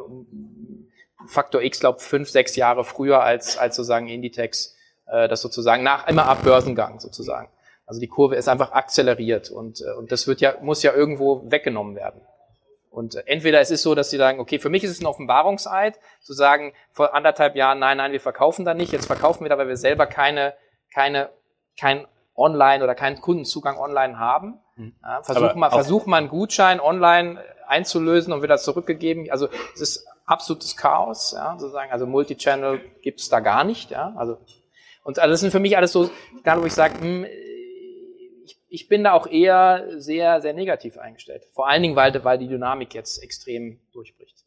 Faktor 1.27 1.63
X, 1.63 1.81
glaube 1.81 2.01
fünf, 2.01 2.29
sechs 2.29 2.57
Jahre 2.57 2.85
früher 2.85 3.23
als, 3.23 3.57
als 3.57 3.77
sozusagen 3.77 4.09
Inditex, 4.09 4.77
äh, 5.07 5.29
das 5.29 5.41
sozusagen 5.41 5.83
nach, 5.83 6.09
immer 6.09 6.27
ab 6.27 6.43
Börsengang 6.43 7.01
sozusagen. 7.01 7.49
Also 7.87 8.01
die 8.01 8.09
Kurve 8.09 8.37
ist 8.37 8.49
einfach 8.49 8.73
akzeleriert 8.73 9.51
und, 9.51 9.81
äh, 9.81 9.93
und 9.99 10.13
das 10.13 10.27
wird 10.27 10.41
ja, 10.41 10.55
muss 10.63 10.83
ja 10.83 10.93
irgendwo 10.95 11.51
weggenommen 11.51 11.97
werden. 11.97 12.21
Und 12.91 13.15
äh, 13.15 13.23
entweder 13.27 13.61
es 13.61 13.71
ist 13.71 13.83
so, 13.83 13.95
dass 13.95 14.11
sie 14.11 14.19
sagen, 14.19 14.39
okay, 14.39 14.59
für 14.59 14.69
mich 14.69 14.85
ist 14.85 14.91
es 14.91 15.01
ein 15.01 15.07
Offenbarungseid, 15.07 15.99
zu 16.21 16.35
sagen, 16.35 16.73
vor 16.91 17.15
anderthalb 17.15 17.57
Jahren, 17.57 17.79
nein, 17.79 17.97
nein, 17.97 18.13
wir 18.13 18.21
verkaufen 18.21 18.65
da 18.65 18.75
nicht, 18.75 18.93
jetzt 18.93 19.07
verkaufen 19.07 19.45
wir 19.45 19.49
da, 19.49 19.59
weil 19.59 19.69
wir 19.69 19.77
selber 19.77 20.07
keine, 20.07 20.55
keine, 20.93 21.31
kein 21.79 22.07
Online 22.35 22.83
oder 22.83 22.95
keinen 22.95 23.21
Kundenzugang 23.21 23.79
online 23.79 24.19
haben. 24.19 24.59
Ja, 25.03 25.23
versuch, 25.23 25.55
mal, 25.55 25.71
versuch 25.71 26.07
mal 26.07 26.17
einen 26.17 26.29
Gutschein 26.29 26.81
online 26.81 27.43
einzulösen 27.67 28.33
und 28.33 28.43
wieder 28.43 28.57
zurückgegeben. 28.57 29.31
Also 29.31 29.49
es 29.75 29.81
ist 29.81 30.07
absolutes 30.25 30.77
Chaos, 30.77 31.33
ja, 31.33 31.57
sozusagen. 31.59 31.93
Also 31.93 32.07
Multichannel 32.07 32.81
gibt's 33.03 33.29
da 33.29 33.41
gar 33.41 33.65
nicht, 33.65 33.91
ja. 33.91 34.15
Also 34.17 34.39
und 35.05 35.19
also 35.19 35.33
das 35.33 35.41
sind 35.41 35.51
für 35.51 35.61
mich 35.61 35.77
alles 35.77 35.93
so, 35.93 36.11
gerade 36.45 36.63
wo 36.63 36.67
ich 36.67 36.73
sage, 36.73 37.01
hm, 37.01 37.27
ich, 38.45 38.57
ich 38.69 38.89
bin 38.89 39.05
da 39.05 39.13
auch 39.13 39.27
eher 39.27 40.01
sehr, 40.01 40.41
sehr 40.41 40.53
negativ 40.53 40.97
eingestellt. 40.99 41.45
Vor 41.53 41.69
allen 41.69 41.83
Dingen, 41.83 41.97
weil, 41.97 42.25
weil 42.25 42.39
die 42.39 42.49
Dynamik 42.49 42.95
jetzt 42.95 43.23
extrem 43.23 43.81
durchbricht. 43.93 44.42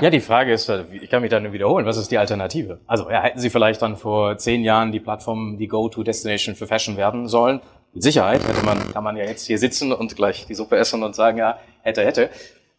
Ja, 0.00 0.10
die 0.10 0.20
Frage 0.20 0.52
ist, 0.52 0.70
ich 0.92 1.10
kann 1.10 1.22
mich 1.22 1.30
dann 1.30 1.52
wiederholen, 1.52 1.86
was 1.86 1.96
ist 1.96 2.10
die 2.10 2.18
Alternative? 2.18 2.78
Also, 2.86 3.10
ja, 3.10 3.22
hätten 3.22 3.38
Sie 3.38 3.50
vielleicht 3.50 3.82
dann 3.82 3.96
vor 3.96 4.38
zehn 4.38 4.62
Jahren 4.62 4.92
die 4.92 5.00
Plattform 5.00 5.58
die 5.58 5.66
Go-To-Destination 5.66 6.54
für 6.54 6.66
Fashion 6.66 6.96
werden 6.96 7.28
sollen? 7.28 7.60
Mit 7.92 8.02
Sicherheit 8.02 8.46
hätte 8.46 8.64
man, 8.64 8.92
kann 8.92 9.02
man 9.02 9.16
ja 9.16 9.24
jetzt 9.24 9.46
hier 9.46 9.58
sitzen 9.58 9.92
und 9.92 10.14
gleich 10.14 10.46
die 10.46 10.54
Suppe 10.54 10.76
essen 10.76 11.02
und 11.02 11.16
sagen, 11.16 11.38
ja, 11.38 11.58
hätte, 11.82 12.04
hätte. 12.04 12.30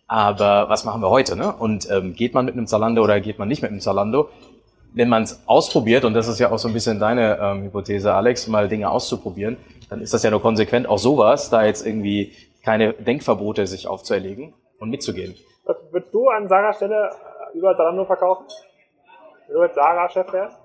Aber 0.08 0.70
was 0.70 0.84
machen 0.84 1.02
wir 1.02 1.10
heute, 1.10 1.36
ne? 1.36 1.54
Und 1.54 1.90
ähm, 1.90 2.14
geht 2.16 2.34
man 2.34 2.46
mit 2.46 2.56
einem 2.56 2.68
Zalando 2.68 3.04
oder 3.04 3.20
geht 3.20 3.38
man 3.38 3.48
nicht 3.48 3.62
mit 3.62 3.72
einem 3.72 3.82
Zalando? 3.82 4.30
Wenn 4.94 5.10
man 5.10 5.24
es 5.24 5.42
ausprobiert, 5.46 6.06
und 6.06 6.14
das 6.14 6.28
ist 6.28 6.40
ja 6.40 6.52
auch 6.52 6.60
so 6.60 6.68
ein 6.68 6.74
bisschen 6.74 7.00
deine 7.00 7.38
ähm, 7.42 7.64
Hypothese, 7.64 8.14
Alex, 8.14 8.48
mal 8.48 8.68
Dinge 8.68 8.90
auszuprobieren, 8.90 9.58
dann 9.90 10.02
ist 10.02 10.14
das 10.14 10.24
ja 10.24 10.32
nur 10.32 10.42
konsequent, 10.42 10.88
auch 10.88 10.98
sowas, 10.98 11.50
da 11.50 11.66
jetzt 11.66 11.86
irgendwie 11.86 12.34
keine 12.64 12.94
Denkverbote 12.94 13.68
sich 13.68 13.88
aufzuerlegen 13.88 14.54
und 14.80 14.90
mitzugehen. 14.90 15.36
Was 15.64 15.78
würdest 15.92 16.14
du 16.14 16.28
an 16.30 16.48
Sarahs 16.48 16.78
Stelle 16.78 17.12
über 17.54 17.76
Zalando 17.76 18.06
verkaufen? 18.06 18.46
Wenn 19.48 19.56
du 19.56 19.64
jetzt 19.64 19.76
Sarah-Chef 19.76 20.32
wärst? 20.34 20.60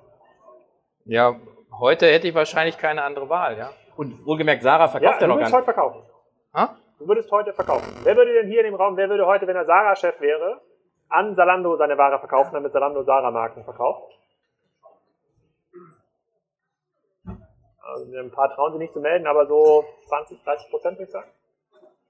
Ja, 1.05 1.37
heute 1.79 2.07
hätte 2.07 2.29
ich 2.29 2.35
wahrscheinlich 2.35 2.79
keine 2.79 3.03
andere 3.03 3.29
Wahl, 3.29 3.59
ja. 3.59 3.71
Und 3.97 4.25
wohlgemerkt, 4.27 4.63
Sarah 4.63 4.89
verkauft 4.89 5.21
ja, 5.21 5.27
du 5.27 5.27
noch 5.29 5.37
würdest 5.37 5.53
gar 5.53 5.61
heute 5.61 5.71
nicht. 5.71 5.75
verkaufen. 5.75 6.03
Ha? 6.55 6.77
Du 6.99 7.09
würdest 7.09 7.31
heute 7.31 7.53
verkaufen. 7.53 8.01
Wer 8.03 8.17
würde 8.17 8.33
denn 8.33 8.49
hier 8.49 8.61
in 8.61 8.67
dem 8.67 8.75
Raum, 8.75 8.97
wer 8.97 9.09
würde 9.09 9.27
heute, 9.27 9.47
wenn 9.47 9.57
er 9.57 9.65
Sarah-Chef 9.65 10.21
wäre, 10.21 10.61
an 11.09 11.35
Zalando 11.37 11.77
seine 11.77 11.97
Ware 11.99 12.19
verkaufen, 12.19 12.55
damit 12.55 12.73
Zalando 12.73 13.03
Sarah-Marken 13.03 13.65
verkauft? 13.65 14.13
Also 17.83 18.17
ein 18.17 18.31
paar 18.31 18.53
trauen 18.55 18.73
sich 18.73 18.81
nicht 18.81 18.93
zu 18.93 19.01
melden, 19.01 19.27
aber 19.27 19.47
so 19.47 19.85
20, 20.09 20.43
30 20.43 20.71
Prozent 20.71 20.99
würde 20.99 21.05
ich 21.05 21.11
sagen. 21.11 21.31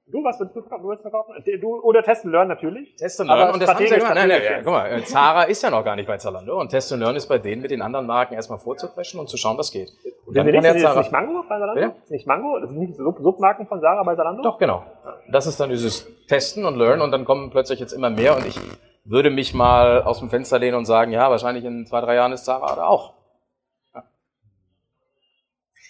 Du, 0.09 0.23
was 0.23 0.38
würdest 0.38 0.55
du 0.57 0.61
verkaufen? 0.61 0.83
Du 0.83 0.88
würdest 0.88 1.03
verkaufen? 1.03 1.35
Du, 1.61 1.81
oder 1.81 2.01
Test 2.03 2.25
and 2.25 2.33
Learn 2.33 2.47
natürlich. 2.47 2.95
Test 2.95 3.21
and 3.21 3.29
Aber 3.29 3.40
Learn. 3.40 3.55
Und 3.55 3.61
das 3.62 3.71
haben 3.71 3.79
sie 3.79 3.87
strategisch, 3.87 4.09
gemacht. 4.09 4.14
Nein, 4.14 4.29
nein, 4.29 4.42
ja, 4.45 4.59
guck 4.62 4.73
mal, 4.73 4.87
äh, 4.92 5.03
Zara 5.05 5.42
ist 5.45 5.62
ja 5.64 5.71
noch 5.71 5.85
gar 5.85 5.97
nicht 5.97 6.07
bei 6.07 6.16
Zalando 6.16 6.61
und 6.61 6.69
Test 6.69 6.92
and 6.92 7.03
Learn 7.03 7.16
ist 7.16 7.27
bei 7.27 7.38
denen 7.38 7.61
mit 7.62 7.73
den 7.73 7.83
anderen 7.83 8.07
Marken 8.07 8.35
erstmal 8.35 8.61
vorzuquetschen 8.61 9.19
und 9.19 9.29
zu 9.29 9.37
schauen, 9.37 9.59
was 9.59 9.73
geht. 9.73 9.88
Und 10.25 10.35
Sind 10.35 10.47
wir 10.47 10.53
nicht, 10.53 10.64
der 10.64 10.77
ist 10.77 10.83
Zara- 10.83 10.99
nicht 11.01 11.11
Mango 11.11 11.42
bei 11.49 11.59
Zalando? 11.59 11.75
Bitte? 11.75 11.95
Ist 12.05 12.11
nicht 12.12 12.27
Mango? 12.29 12.61
Das 12.61 12.71
sind 12.71 12.79
nicht 12.79 12.95
Sub 12.95 13.19
Submarken 13.21 13.66
von 13.66 13.81
Sarah 13.81 14.05
bei 14.05 14.14
Zalando? 14.14 14.42
Doch, 14.42 14.59
genau. 14.59 14.85
Das 15.33 15.47
ist 15.49 15.59
dann 15.59 15.71
dieses 15.71 16.07
Testen 16.29 16.64
und 16.66 16.77
Learn 16.77 17.01
und 17.01 17.11
dann 17.11 17.25
kommen 17.25 17.51
plötzlich 17.51 17.81
jetzt 17.81 17.92
immer 17.92 18.11
mehr 18.11 18.37
und 18.37 18.47
ich 18.47 18.61
würde 19.05 19.31
mich 19.31 19.55
mal 19.55 20.03
aus 20.03 20.21
dem 20.21 20.31
Fenster 20.31 20.61
lehnen 20.61 20.77
und 20.77 20.85
sagen, 20.85 21.11
ja, 21.11 21.31
wahrscheinlich 21.31 21.64
in 21.64 21.85
zwei, 21.85 22.01
drei 22.01 22.14
Jahren 22.14 22.31
ist 22.33 22.45
Zara 22.45 22.77
da 22.77 22.87
auch. 22.87 23.14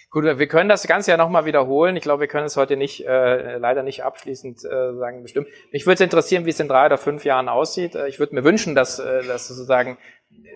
Gut, 0.09 0.23
wir 0.23 0.47
können 0.47 0.69
das 0.69 0.87
Ganze 0.87 1.11
ja 1.11 1.17
nochmal 1.17 1.45
wiederholen. 1.45 1.97
Ich 1.97 2.03
glaube, 2.03 2.21
wir 2.21 2.27
können 2.27 2.45
es 2.45 2.55
heute 2.55 2.77
nicht, 2.77 3.05
äh, 3.05 3.57
leider 3.57 3.83
nicht 3.83 4.03
abschließend 4.03 4.63
äh, 4.63 4.93
sagen, 4.95 5.21
bestimmt. 5.21 5.47
Mich 5.73 5.85
würde 5.85 5.95
es 5.95 6.01
interessieren, 6.01 6.45
wie 6.45 6.51
es 6.51 6.59
in 6.61 6.69
drei 6.69 6.85
oder 6.85 6.97
fünf 6.97 7.25
Jahren 7.25 7.49
aussieht. 7.49 7.95
Äh, 7.95 8.07
Ich 8.07 8.17
würde 8.17 8.33
mir 8.33 8.45
wünschen, 8.45 8.73
dass, 8.73 8.99
äh, 8.99 9.23
dass 9.27 9.47
sozusagen 9.49 9.97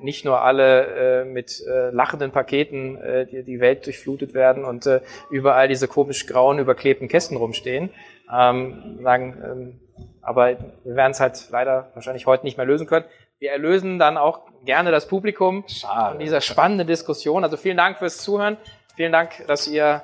nicht 0.02 0.24
nur 0.24 0.42
alle 0.42 1.22
äh, 1.22 1.26
mit 1.26 1.62
äh, 1.68 1.90
lachenden 1.90 2.32
Paketen 2.32 2.96
äh, 2.98 3.26
die, 3.26 3.44
die 3.44 3.60
Welt 3.60 3.86
durchflutet 3.86 4.34
werden 4.34 4.64
und 4.64 4.86
äh, 4.86 5.02
überall 5.30 5.68
diese 5.68 5.88
komisch 5.88 6.28
grauen 6.28 6.58
überklebten 6.60 7.08
Kästen 7.10 7.36
rumstehen. 7.38 7.90
Ähm, 8.34 9.00
sagen, 9.04 9.38
ähm, 9.44 9.80
aber 10.22 10.58
wir 10.84 10.96
werden 10.96 11.12
es 11.12 11.20
halt 11.20 11.48
leider 11.52 11.92
wahrscheinlich 11.94 12.26
heute 12.26 12.46
nicht 12.46 12.56
mehr 12.58 12.66
lösen 12.66 12.88
können. 12.88 13.06
Wir 13.40 13.52
erlösen 13.52 13.98
dann 13.98 14.18
auch 14.18 14.42
gerne 14.66 14.92
das 14.92 15.08
Publikum 15.08 15.64
Schade. 15.68 16.12
von 16.12 16.20
dieser 16.20 16.42
spannenden 16.42 16.88
Diskussion. 16.88 17.44
Also 17.44 17.58
vielen 17.58 17.78
Dank 17.78 17.98
fürs 17.98 18.20
Zuhören. 18.20 18.58
Vielen 18.96 19.12
Dank, 19.12 19.46
dass 19.48 19.68
ihr 19.68 20.04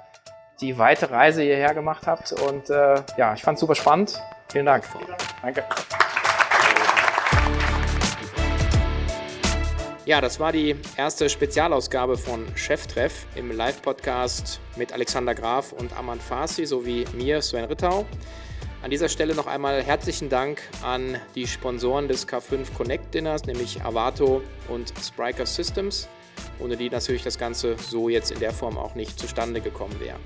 die 0.62 0.78
weite 0.78 1.12
Reise 1.12 1.42
hierher 1.42 1.74
gemacht 1.74 2.08
habt. 2.08 2.32
Und 2.32 2.70
äh, 2.70 3.02
ja, 3.18 3.34
ich 3.34 3.44
fand 3.44 3.56
es 3.56 3.60
super 3.60 3.76
spannend. 3.76 4.20
Vielen 4.50 4.66
Dank. 4.66 4.86
Danke. 5.42 5.64
Ja, 10.06 10.22
das 10.22 10.40
war 10.40 10.54
die 10.54 10.78
erste 10.96 11.30
Spezialausgabe 11.30 12.18
von 12.18 12.48
Cheftreff 12.56 13.26
im 13.36 13.52
Live-Podcast 13.52 14.62
mit 14.78 14.94
Alexander 14.94 15.36
Graf 15.36 15.74
und 15.74 15.96
Aman 15.98 16.22
Farsi 16.22 16.66
sowie 16.66 17.04
mir, 17.14 17.42
Sven 17.42 17.66
Rittau. 17.66 18.06
An 18.84 18.90
dieser 18.90 19.10
Stelle 19.10 19.36
noch 19.36 19.48
einmal 19.48 19.84
herzlichen 19.84 20.30
Dank 20.30 20.62
an 20.82 21.20
die 21.36 21.46
Sponsoren 21.46 22.08
des 22.08 22.26
K5 22.26 22.74
Connect 22.74 23.14
Dinners, 23.14 23.44
nämlich 23.46 23.84
Avato 23.84 24.42
und 24.70 24.94
Spriker 25.04 25.46
Systems, 25.46 26.08
ohne 26.60 26.78
die 26.78 26.90
natürlich 26.90 27.24
das 27.24 27.38
Ganze 27.38 27.76
so 27.78 28.10
jetzt 28.10 28.32
in 28.32 28.40
der 28.40 28.52
Form 28.52 28.78
auch 28.78 28.96
nicht 28.96 29.20
zustande 29.20 29.62
gekommen 29.62 30.00
wäre. 30.00 30.18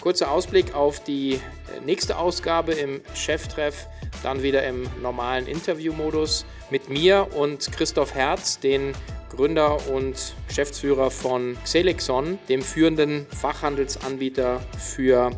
Kurzer 0.00 0.30
Ausblick 0.30 0.74
auf 0.74 1.02
die 1.02 1.40
nächste 1.84 2.18
Ausgabe 2.18 2.72
im 2.72 3.00
Cheftreff, 3.14 3.86
dann 4.22 4.42
wieder 4.42 4.64
im 4.64 4.88
normalen 5.02 5.46
Interviewmodus 5.46 6.44
mit 6.70 6.88
mir 6.88 7.28
und 7.34 7.70
Christoph 7.72 8.14
Herz, 8.14 8.58
den 8.60 8.92
Gründer 9.30 9.88
und 9.88 10.34
Geschäftsführer 10.48 11.10
von 11.10 11.56
Xelixon, 11.64 12.38
dem 12.48 12.62
führenden 12.62 13.26
Fachhandelsanbieter 13.30 14.60
für 14.78 15.30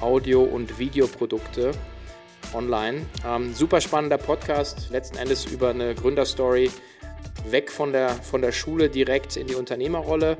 Audio- 0.00 0.42
und 0.42 0.78
Videoprodukte 0.78 1.72
online. 2.54 3.06
Ähm, 3.26 3.54
super 3.54 3.80
spannender 3.80 4.18
Podcast, 4.18 4.90
letzten 4.90 5.18
Endes 5.18 5.44
über 5.46 5.70
eine 5.70 5.94
Gründerstory 5.94 6.70
weg 7.48 7.70
von 7.70 7.92
der, 7.92 8.10
von 8.10 8.42
der 8.42 8.52
Schule 8.52 8.88
direkt 8.88 9.36
in 9.36 9.46
die 9.46 9.54
Unternehmerrolle. 9.54 10.36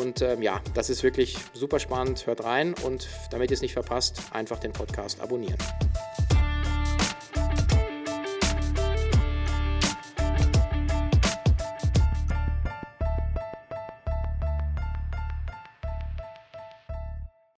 Und 0.00 0.22
ähm, 0.22 0.42
ja, 0.42 0.60
das 0.74 0.90
ist 0.90 1.02
wirklich 1.02 1.36
super 1.54 1.78
spannend. 1.78 2.26
Hört 2.26 2.44
rein 2.44 2.74
und 2.84 3.08
damit 3.30 3.50
ihr 3.50 3.54
es 3.54 3.62
nicht 3.62 3.72
verpasst, 3.72 4.20
einfach 4.32 4.58
den 4.58 4.72
Podcast 4.72 5.20
abonnieren. 5.20 5.58